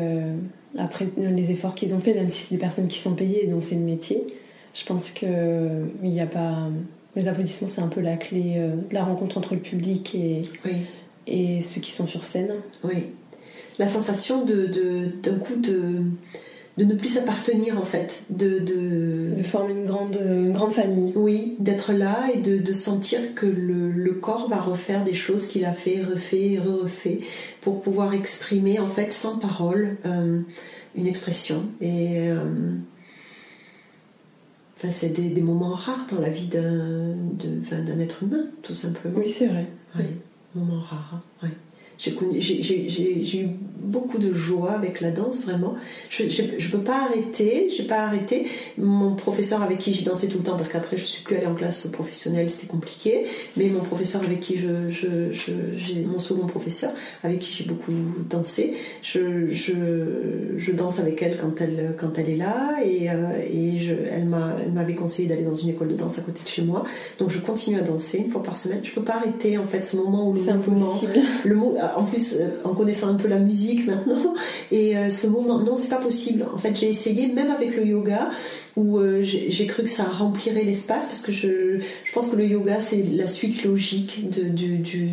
[0.77, 3.65] après les efforts qu'ils ont fait, même si c'est des personnes qui sont payées, donc
[3.65, 4.23] c'est le métier.
[4.75, 6.69] Je pense que il n'y a pas.
[7.17, 10.43] Les applaudissements, c'est un peu la clé de la rencontre entre le public et,
[11.27, 12.55] et ceux qui sont sur scène.
[12.83, 13.07] Oui.
[13.79, 14.67] La sensation de,
[15.23, 16.03] d'un coup de, de
[16.83, 18.23] ne plus s'appartenir en fait.
[18.31, 19.43] De, de...
[19.45, 20.19] former une grande,
[20.53, 21.13] grande famille.
[21.15, 25.65] Oui, d'être là et de, sentir que le, le, corps va refaire des choses qu'il
[25.65, 27.19] a fait, refait refait
[27.61, 30.41] pour pouvoir exprimer en fait sans parole euh,
[30.97, 31.67] une expression.
[31.81, 32.31] Et.
[32.31, 32.73] Euh,
[34.77, 37.15] enfin, c'est des, moments rares dans la vie d'un,
[37.71, 39.19] d'un être humain, tout simplement.
[39.19, 39.69] Oui, c'est vrai.
[39.97, 40.07] Oui
[40.55, 41.23] moment rare.
[41.43, 41.49] Hein.
[41.99, 43.49] J'ai eu
[43.85, 45.75] beaucoup de joie avec la danse, vraiment.
[46.09, 48.47] Je ne peux pas arrêter, j'ai pas arrêté.
[48.79, 51.47] Mon professeur avec qui j'ai dansé tout le temps, parce qu'après je suis plus allée
[51.47, 53.25] en classe professionnelle, c'était compliqué.
[53.57, 56.93] Mais mon professeur avec qui je, je, mon second professeur
[57.23, 57.93] avec qui j'ai beaucoup
[58.29, 63.15] dansé, je, je, danse avec elle quand elle, quand elle est là et, euh,
[63.49, 66.63] et je, elle m'avait conseillé d'aller dans une école de danse à côté de chez
[66.63, 66.83] moi.
[67.21, 68.81] Donc je continue à danser une fois par semaine.
[68.83, 71.01] Je peux pas arrêter en fait ce moment où le mouvement,
[71.45, 74.35] le mot, en plus, euh, en connaissant un peu la musique maintenant,
[74.71, 76.47] et euh, ce moment, non, c'est pas possible.
[76.55, 78.31] En fait, j'ai essayé, même avec le yoga,
[78.77, 82.47] où euh, j'ai cru que ça remplirait l'espace, parce que je, je, pense que le
[82.47, 85.09] yoga, c'est la suite logique de, du, du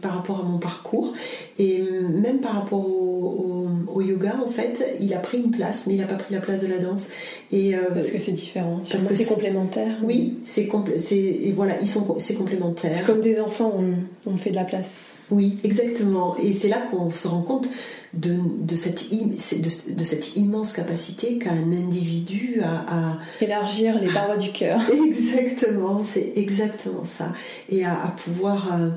[0.00, 1.14] par rapport à mon parcours.
[1.58, 5.94] Et même par rapport au, au, yoga, en fait, il a pris une place, mais
[5.94, 7.06] il n'a pas pris la place de la danse.
[7.50, 8.82] Et, parce que c'est différent.
[8.90, 9.96] Parce que c'est complémentaire.
[10.02, 10.68] Oui, c'est
[11.12, 12.92] et voilà, ils sont c'est complémentaire.
[12.94, 15.11] C'est comme des enfants, on, on fait de la place.
[15.32, 16.36] Oui, exactement.
[16.36, 17.66] Et c'est là qu'on se rend compte
[18.12, 24.52] de, de, cette, de, cette immense capacité qu'a un individu à, élargir les parois du
[24.52, 24.82] cœur.
[25.06, 27.32] Exactement, c'est exactement ça.
[27.70, 28.90] Et à, pouvoir, euh,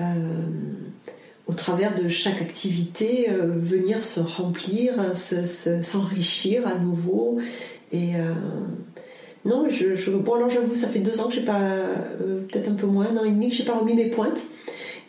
[0.00, 0.04] euh,
[1.46, 7.38] au travers de chaque activité, euh, venir se remplir, s'enrichir à nouveau.
[7.92, 8.14] Et
[9.44, 11.60] non, je, bon alors j'avoue, ça fait deux ans que j'ai pas,
[12.18, 14.40] peut-être un peu moins, un an et demi que j'ai pas remis mes pointes.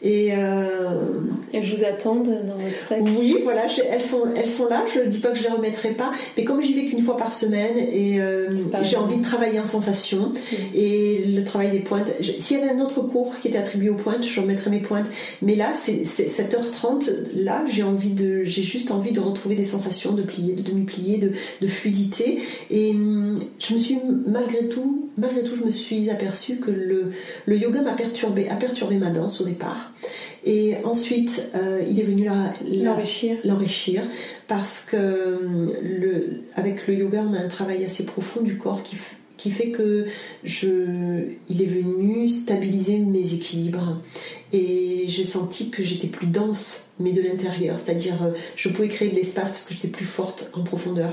[0.04, 1.20] Et euh,
[1.54, 4.84] elles vous attendent dans votre sac Oui, voilà, elles sont, elles sont là.
[4.94, 7.18] Je ne dis pas que je les remettrai pas, mais comme j'y vais qu'une fois
[7.18, 10.34] par semaine et euh, j'ai envie de travailler en sensation
[10.74, 12.08] et le travail des pointes.
[12.20, 15.06] S'il y avait un autre cours qui était attribué aux pointes, je remettrais mes pointes.
[15.44, 17.12] Mais là, c'est 7h30.
[17.36, 21.18] Là, j'ai envie de, j'ai juste envie de retrouver des sensations de plier, de demi-plier,
[21.18, 21.32] de,
[21.62, 22.40] de, fluidité.
[22.72, 27.12] Et hum, je me suis malgré tout, malgré tout, je me suis aperçue que le,
[27.46, 29.91] le yoga m'a perturbé, a perturbé ma danse au départ.
[30.46, 32.28] Et ensuite, euh, il est venu
[32.84, 33.38] l'enrichir.
[33.44, 34.04] L'enrichir
[34.48, 38.98] parce que le, avec le yoga, on a un travail assez profond du corps qui,
[39.38, 40.06] qui fait que
[40.44, 44.02] je, il est venu stabiliser mes équilibres.
[44.54, 47.78] Et j'ai senti que j'étais plus dense mais de l'intérieur.
[47.84, 51.12] C'est-à-dire, euh, je pouvais créer de l'espace parce que j'étais plus forte en profondeur.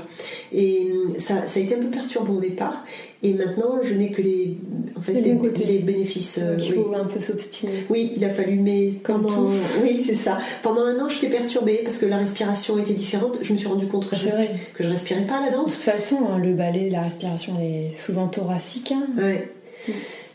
[0.53, 2.83] Et euh, ça, ça, a été un peu perturbant au départ.
[3.23, 4.57] Et maintenant, je n'ai que les,
[4.95, 5.33] en fait, les,
[5.65, 6.39] les, bénéfices.
[6.41, 7.85] Euh, il faut un peu s'obstiner.
[7.89, 9.49] Oui, il a fallu, mais pendant.
[9.83, 10.37] Oui, c'est ça.
[10.63, 13.37] Pendant un an, j'étais perturbée parce que la respiration était différente.
[13.41, 14.29] Je me suis rendu compte que, je,
[14.75, 15.71] que je respirais pas à la danse.
[15.71, 18.91] De toute façon, hein, le ballet, la respiration est souvent thoracique.
[18.91, 19.07] Hein.
[19.17, 19.51] Ouais.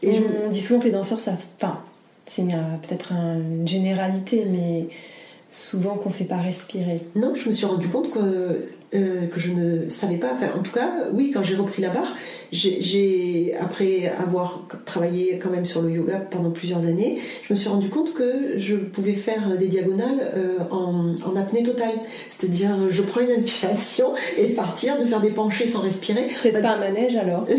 [0.03, 1.37] Et on, dit souvent que les danseurs savent.
[1.57, 1.79] Enfin,
[2.27, 4.89] c'est peut-être une généralité, mais
[5.51, 7.01] souvent qu'on ne sait pas respirer.
[7.15, 10.33] Non, je me suis rendu compte que euh, que je ne savais pas.
[10.35, 12.15] Enfin, en tout cas, oui, quand j'ai repris la barre,
[12.53, 17.69] j'ai, après avoir travaillé quand même sur le yoga pendant plusieurs années, je me suis
[17.69, 21.95] rendu compte que je pouvais faire des diagonales euh, en, en, apnée totale.
[22.29, 26.29] C'est-à-dire, je prends une inspiration et partir, de faire des penchés sans respirer.
[26.41, 27.47] C'est pas un manège alors?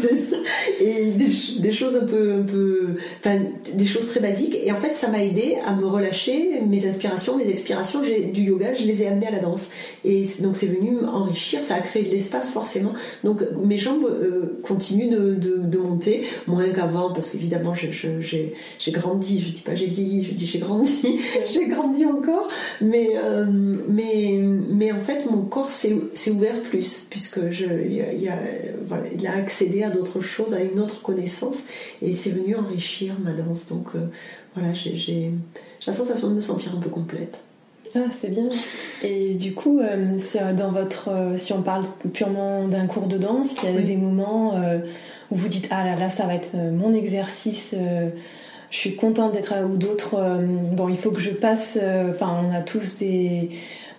[0.00, 0.36] Ça.
[0.80, 3.38] Et des, choses un peu, un peu, enfin,
[3.74, 4.56] des choses très basiques.
[4.62, 6.60] Et en fait, ça m'a aidé à me relâcher.
[6.66, 9.68] Mes inspirations, mes expirations du yoga, je les ai amenées à la danse.
[10.04, 12.92] Et donc, c'est venu enrichir, ça a créé de l'espace forcément.
[13.24, 19.62] Donc mes jambes euh, continuent de, monter, moins qu'avant, parce qu'évidemment j'ai grandi, je dis
[19.62, 21.18] pas j'ai vieilli, je dis j'ai grandi,
[21.50, 22.48] j'ai grandi encore,
[22.82, 25.94] mais, euh, mais, mais en fait mon corps s'est
[26.30, 31.64] ouvert plus, puisque je, a, il a accédé à d'autres choses, à une autre connaissance,
[32.02, 33.66] et c'est venu enrichir ma danse.
[33.66, 34.06] Donc euh,
[34.54, 35.32] voilà, j'ai
[35.86, 37.40] la sensation de me sentir un peu complète.
[37.94, 38.48] Ah, c'est bien.
[39.02, 43.50] Et du coup, euh, dans votre, euh, si on parle purement d'un cours de danse,
[43.64, 44.78] il y a des moments euh,
[45.30, 47.74] où vous dites ah là là, ça va être mon exercice.
[48.70, 50.40] je suis contente d'être ou d'autres.
[50.72, 51.78] bon, il faut que je passe.
[52.10, 53.50] Enfin, on a tous des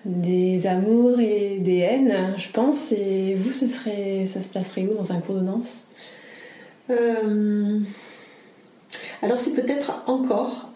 [0.03, 2.91] des amours et des haines, je pense.
[2.91, 5.87] Et vous, ce serait, ça se placerait où dans un cours de danse?
[9.21, 10.69] Alors c'est peut-être encore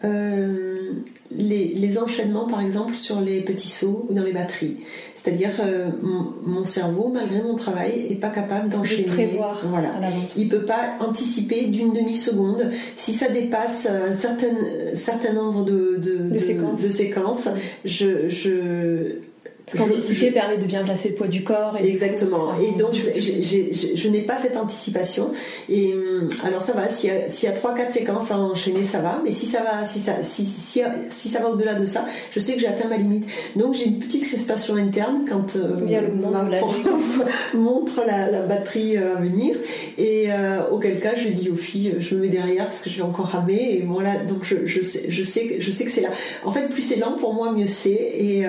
[1.32, 4.78] les, enchaînements, par exemple, sur les petits sauts ou dans les batteries.
[5.16, 9.40] C'est-à-dire, euh, mon, cerveau, malgré mon travail, est pas capable d'enchaîner.
[9.66, 9.94] Voilà.
[10.36, 12.72] Il peut pas anticiper d'une demi-seconde.
[12.96, 14.48] Si ça dépasse un certain,
[14.94, 17.50] certain nombre de, de, séquences.
[17.84, 19.20] je, je
[19.66, 21.76] parce qu'anticiper permet de bien placer le poids du corps.
[21.80, 22.54] Et Exactement.
[22.60, 25.32] et donc, je n'ai pas cette anticipation.
[25.70, 26.88] Et hum, alors, ça va.
[26.88, 29.22] S'il y a, 3-4 séquences à enchaîner, ça va.
[29.24, 32.40] Mais si ça va, si ça, si, si, si ça va au-delà de ça, je
[32.40, 33.28] sais que j'ai atteint ma limite.
[33.56, 36.44] Donc, j'ai une petite crispation interne quand euh, ma
[37.56, 39.56] montre la, la, batterie euh, à venir.
[39.98, 42.98] Et euh, auquel cas, je dis aux filles, je me mets derrière parce que je
[42.98, 43.80] vais encore ramer.
[43.80, 44.18] Et voilà.
[44.18, 46.10] Donc, je, je, sais, je, sais, je sais que c'est là.
[46.44, 47.90] En fait, plus c'est lent pour moi, mieux c'est.
[47.90, 48.46] Et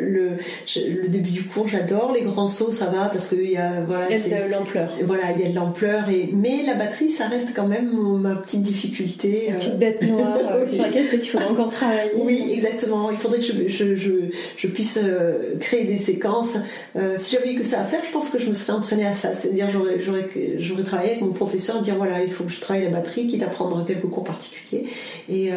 [0.00, 0.38] le
[0.76, 2.12] le début du cours, j'adore.
[2.12, 4.92] Les grands sauts, ça va parce qu'il y a voilà, il y a de l'ampleur.
[5.04, 6.08] Voilà, il y a de l'ampleur.
[6.08, 7.90] Et mais la batterie, ça reste quand même
[8.20, 9.48] ma petite difficulté.
[9.48, 12.12] Une petite bête noire euh, sur laquelle peut-être il faudrait encore travailler.
[12.16, 13.10] Oui, exactement.
[13.10, 16.56] Il faudrait que je, je, je, puisse euh, créer des séquences.
[16.96, 19.06] Euh, si j'avais eu que ça à faire, je pense que je me serais entraînée
[19.06, 19.32] à ça.
[19.34, 20.28] C'est-à-dire, j'aurais, j'aurais,
[20.58, 23.42] j'aurais travaillé avec mon professeur, dire voilà, il faut que je travaille la batterie, quitte
[23.42, 24.86] à prendre quelques cours particuliers.
[25.28, 25.50] Et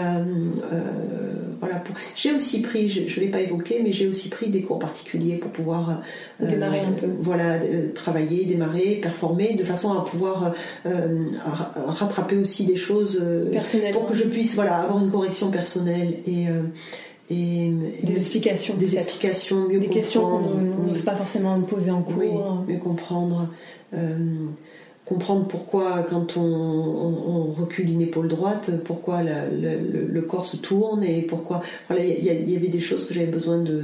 [1.59, 1.83] voilà.
[2.15, 5.37] J'ai aussi pris, je ne l'ai pas évoqué, mais j'ai aussi pris des cours particuliers
[5.37, 6.01] pour pouvoir
[6.41, 7.07] euh, démarrer un peu.
[7.19, 10.53] Voilà, euh, travailler, démarrer, performer, de façon à pouvoir
[10.85, 11.25] euh,
[11.87, 13.21] rattraper aussi des choses
[13.93, 16.47] pour que je puisse voilà avoir une correction personnelle et
[17.29, 17.71] et,
[18.03, 22.15] des explications des explications mieux des questions qu'on n'ose pas forcément poser en cours.
[22.17, 22.31] oui,
[22.67, 23.47] mieux comprendre
[25.11, 31.61] comprendre pourquoi quand on, recule une épaule droite, pourquoi le, corps se tourne et pourquoi.
[31.89, 33.83] Voilà, il y, avait des choses que j'avais besoin de,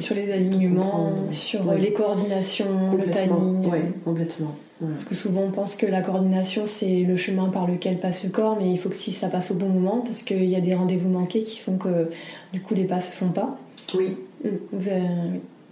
[0.00, 3.70] Sur les alignements, sur les coordinations, le timing.
[3.70, 4.56] Oui, complètement.
[4.80, 8.30] Parce que souvent on pense que la coordination c'est le chemin par lequel passe le
[8.30, 10.60] corps, mais il faut que si ça passe au bon moment, parce qu'il y a
[10.60, 12.08] des rendez-vous manqués qui font que
[12.52, 13.58] du coup les pas se font pas.
[13.94, 14.16] Oui.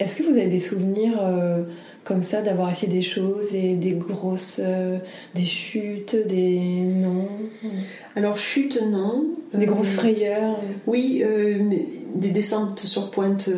[0.03, 1.62] Est-ce que vous avez des souvenirs euh,
[2.05, 4.98] comme ça, d'avoir essayé des choses et des grosses, euh,
[5.34, 7.28] des chutes, des non.
[8.16, 9.26] Alors chutes non.
[9.55, 10.59] Des grosses euh, frayeurs?
[10.86, 11.59] Oui, euh,
[12.14, 13.48] des descentes sur pointe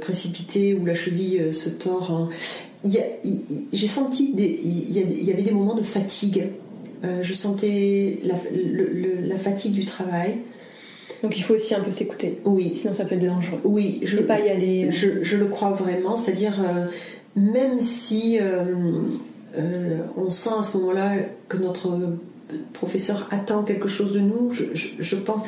[0.00, 2.10] précipitées où la cheville se tord.
[2.12, 2.28] Hein.
[3.72, 6.46] J'ai senti il y, avait des moments de fatigue.
[7.02, 10.36] je sentais la, fatigue du travail.
[11.22, 12.38] Donc il faut aussi un peu s'écouter.
[12.44, 12.74] Oui.
[12.74, 13.60] Sinon ça peut être dangereux.
[13.64, 14.90] Oui, je, pas y aller.
[14.90, 16.16] Je, je, le crois vraiment.
[16.16, 16.54] C'est-à-dire,
[17.36, 19.02] même si euh,
[19.56, 21.16] euh, on sent à ce moment-là
[21.48, 21.98] que notre
[22.72, 25.42] professeur attend quelque chose de nous, je, pense.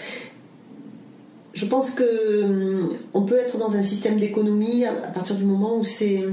[1.52, 5.76] Je pense que euh, on peut être dans un système d'économie à, partir du moment
[5.76, 6.24] où c'est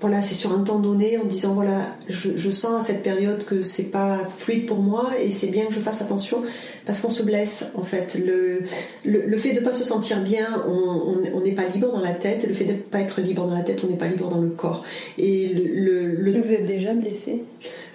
[0.00, 3.62] voilà, c'est sur un temps donné en disant voilà, je, sens à cette période que
[3.62, 6.42] c'est pas fluide pour moi et c'est bien que je fasse attention
[6.84, 8.18] parce qu'on se blesse en fait.
[8.22, 8.64] Le,
[9.04, 12.46] le, fait de pas se sentir bien, on n'est pas libre dans la tête.
[12.46, 14.50] Le fait de pas être libre dans la tête, on n'est pas libre dans le
[14.50, 14.84] corps.
[15.16, 17.44] Et le, Vous êtes déjà blessé?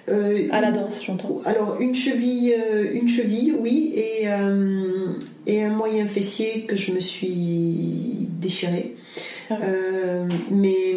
[0.08, 1.40] Euh, à la danse, j'entends.
[1.44, 5.12] Alors une cheville, euh, une cheville, oui, et, euh,
[5.46, 8.96] et un moyen fessier que je me suis déchiré.
[9.50, 9.58] Ah
[10.50, 10.94] mais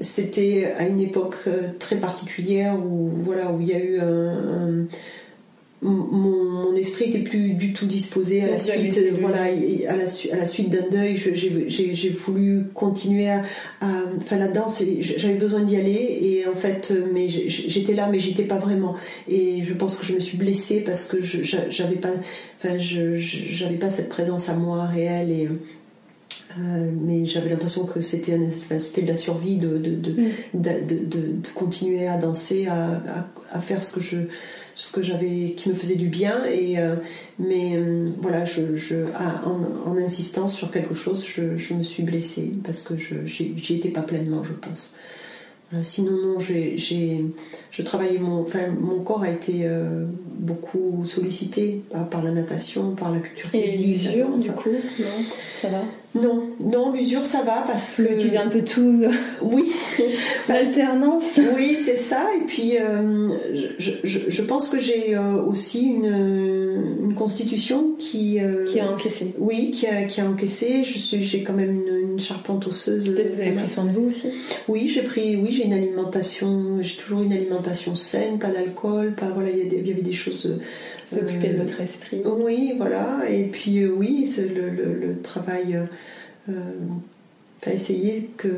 [0.00, 4.86] c'était à une époque euh, très particulière où voilà où il y a eu un,
[5.80, 10.44] mon, esprit était plus du tout disposé à la suite voilà à la, à la
[10.44, 13.42] suite d'un deuil j'ai voulu continuer à,
[14.16, 18.44] enfin la danse j'avais besoin d'y aller et en fait mais j'étais là mais j'étais
[18.44, 18.96] pas vraiment.
[19.28, 22.10] Et je pense que je me suis blessée parce que j'avais pas
[22.58, 25.48] enfin j'avais pas cette présence à moi réelle et
[26.58, 30.10] euh, mais j'avais l'impression que c'était de la survie de, de, de,
[30.54, 31.08] mm.
[31.08, 33.02] de, continuer à danser, à,
[33.52, 34.18] à, faire ce que je
[34.74, 36.94] ce que j'avais qui me faisait du bien et euh,
[37.38, 39.06] mais euh, voilà je, je
[39.44, 43.74] en, en, insistant sur quelque chose je, je me suis blessée parce que je j'y
[43.74, 44.94] étais pas pleinement je pense
[45.82, 46.76] sinon, non, j'ai,
[47.70, 50.06] je travaillais mon, enfin, mon corps a été euh,
[50.38, 53.74] beaucoup sollicité par, la natation, par la culture physique.
[53.74, 55.24] Et l'usure, du coup, non,
[55.60, 55.82] ça va?
[56.14, 58.18] Non, non, l'usure, ça va parce que.
[58.18, 59.04] Tu un peu tout.
[59.42, 59.72] Oui.
[60.48, 61.24] L'alternance.
[61.56, 62.26] oui, c'est ça.
[62.36, 63.28] Et puis, euh,
[63.78, 68.38] je, je, je, pense que j'ai euh, aussi une, une constitution qui.
[68.66, 69.34] qui a encaissé.
[69.38, 70.82] Oui, qui a, qui a encaissé.
[70.84, 73.04] Je suis, j'ai quand même une, une charpente osseuse.
[73.06, 74.28] Peut-être vous avez pris soin de vous aussi
[74.66, 79.28] Oui, j'ai pris, oui, j'ai une alimentation, j'ai toujours une alimentation saine, pas d'alcool, pas,
[79.30, 80.58] voilà, il y, avait des choses.
[81.16, 82.22] S'occuper de euh, votre esprit.
[82.24, 83.28] Oui, voilà.
[83.28, 85.80] Et puis, euh, oui, le, le, le, travail.
[86.48, 86.52] Euh,
[87.66, 88.48] essayer que,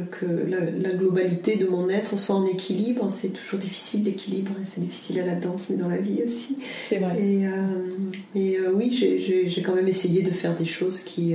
[0.46, 3.10] la, globalité de mon être soit en équilibre.
[3.10, 6.58] C'est toujours difficile l'équilibre, c'est difficile à la danse, mais dans la vie aussi.
[6.88, 7.16] C'est vrai.
[7.20, 11.34] Et, euh, oui, j'ai quand même essayé de faire des choses qui,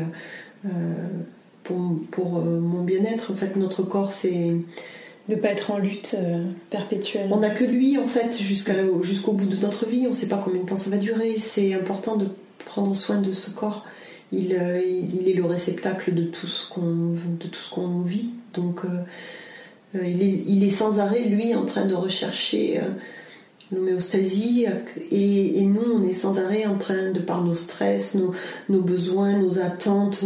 [1.64, 4.52] pour, pour mon bien-être, en fait, notre corps, c'est
[5.30, 6.16] de ne pas être en lutte
[6.70, 7.30] perpétuelle.
[7.32, 10.42] On n'a que lui en fait jusqu'au bout de notre vie, on ne sait pas
[10.44, 11.36] combien de temps ça va durer.
[11.38, 12.28] C'est important de
[12.66, 13.86] prendre soin de ce corps.
[14.32, 18.32] Il, euh, il, est le réceptacle de tout ce qu'on de tout ce qu'on vit.
[18.54, 18.90] Donc euh,
[19.96, 22.82] euh, il, est, il, est, sans arrêt lui en train de rechercher
[23.72, 24.66] l'homéostasie
[25.12, 28.32] et, et, nous on est sans arrêt en train de par nos stress, nos,
[28.68, 30.26] nos besoins, nos attentes,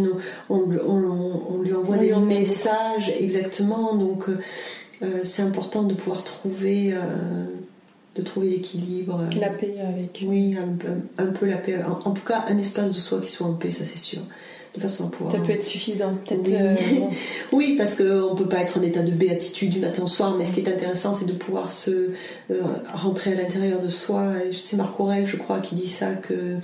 [0.50, 3.96] on, on, lui envoie des messages exactement.
[3.96, 4.26] Donc
[5.24, 6.94] c'est important de pouvoir trouver
[8.16, 9.22] de trouver l'équilibre.
[9.22, 10.24] Euh, la paix avec.
[10.26, 11.80] Oui, un, peu la paix.
[11.84, 14.22] En, tout cas, un espace de soi qui soit en paix, ça c'est sûr.
[14.76, 15.32] De façon à pouvoir.
[15.36, 16.46] Ça peut être suffisant, peut-être.
[16.46, 16.56] Oui.
[16.56, 16.76] Euh,
[17.52, 20.36] oui, parce qu'on ne peut pas être en état de béatitude du matin au soir,
[20.38, 22.12] mais ce qui est intéressant, c'est de pouvoir se
[22.52, 22.62] euh,
[22.94, 24.28] rentrer à l'intérieur de soi.
[24.54, 26.58] C'est Marc Aurel, je crois, qui dit ça que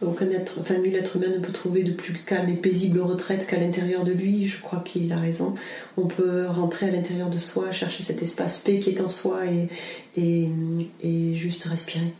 [0.00, 3.46] aucun être, enfin nul être humain ne peut trouver de plus calme et paisible retraite
[3.46, 4.48] qu'à l'intérieur de lui.
[4.48, 5.54] Je crois qu'il a raison.
[5.96, 9.40] On peut rentrer à l'intérieur de soi, chercher cet espace paix qui est en soi
[9.46, 9.68] et,
[10.16, 12.12] et, juste respirer.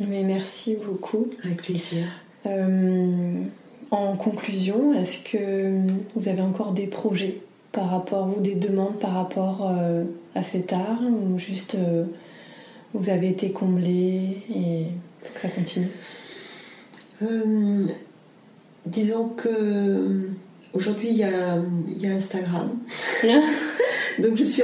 [0.00, 1.28] Mais merci beaucoup.
[1.44, 2.06] Avec plaisir.
[2.46, 3.42] Euh,
[3.90, 5.80] en conclusion, est-ce que
[6.14, 7.40] vous avez encore des projets
[7.72, 12.04] par rapport ou des demandes par rapport euh, à cet art ou juste euh,
[12.94, 14.86] vous avez été comblé et
[15.22, 15.88] faut que ça continue?
[17.22, 17.86] Euh,
[18.86, 20.30] Disons que
[20.72, 22.70] aujourd'hui il y a, Instagram.
[24.18, 24.62] Donc je suis,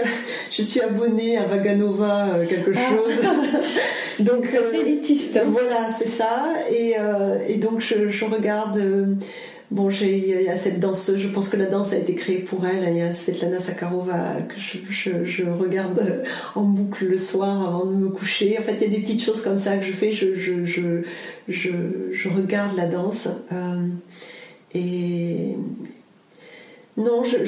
[0.51, 2.91] je suis abonnée à Vaganova euh, quelque ah.
[2.91, 3.15] chose.
[4.27, 5.39] donc euh, élitiste.
[5.47, 6.49] Voilà, c'est ça.
[6.71, 6.97] Et,
[7.49, 8.81] et donc je, je regarde
[9.73, 12.65] Bon, il y a cette danse, je pense que la danse a été créée pour
[12.65, 12.89] elle.
[12.89, 16.23] Il y a Svetlana Sakharova que je, regarde
[16.55, 18.57] en boucle le soir avant de me coucher.
[18.61, 20.13] En fait, il y a des petites choses comme ça que je fais.
[20.13, 20.35] Je,
[21.49, 23.29] je, regarde la danse.
[24.75, 25.57] Et
[26.97, 27.45] non, je,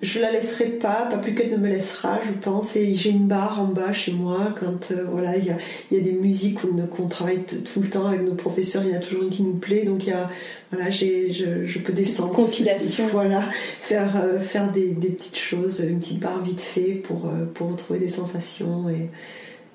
[0.00, 2.76] je la laisserai pas, pas plus qu'elle ne me laissera, je pense.
[2.76, 5.56] Et j'ai une barre en bas chez moi quand euh, voilà, il y a,
[5.90, 8.82] y a, des musiques qu'on travaille tout le temps avec nos professeurs.
[8.84, 10.30] Il y en a toujours une qui nous plaît, donc il y a
[10.70, 11.32] voilà, je,
[11.64, 12.32] je, peux descendre.
[12.32, 13.06] Compilation.
[13.12, 13.42] Voilà,
[13.80, 17.70] faire euh, faire des, des, petites choses, une petite barre vite fait pour euh, pour
[17.70, 19.10] retrouver des sensations et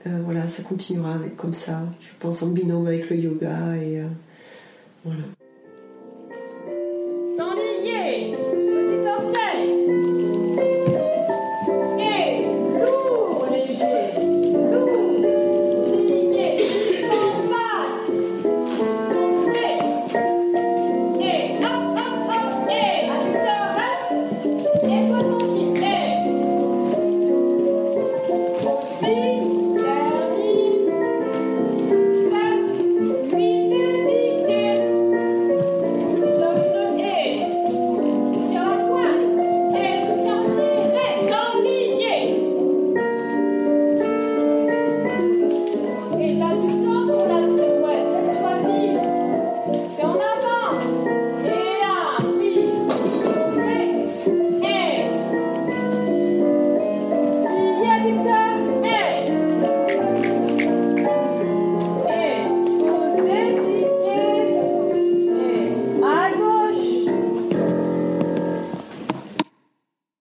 [0.05, 1.82] voilà, ça continuera avec comme ça.
[2.01, 4.01] Je pense en binôme avec le yoga et
[5.05, 5.24] voilà.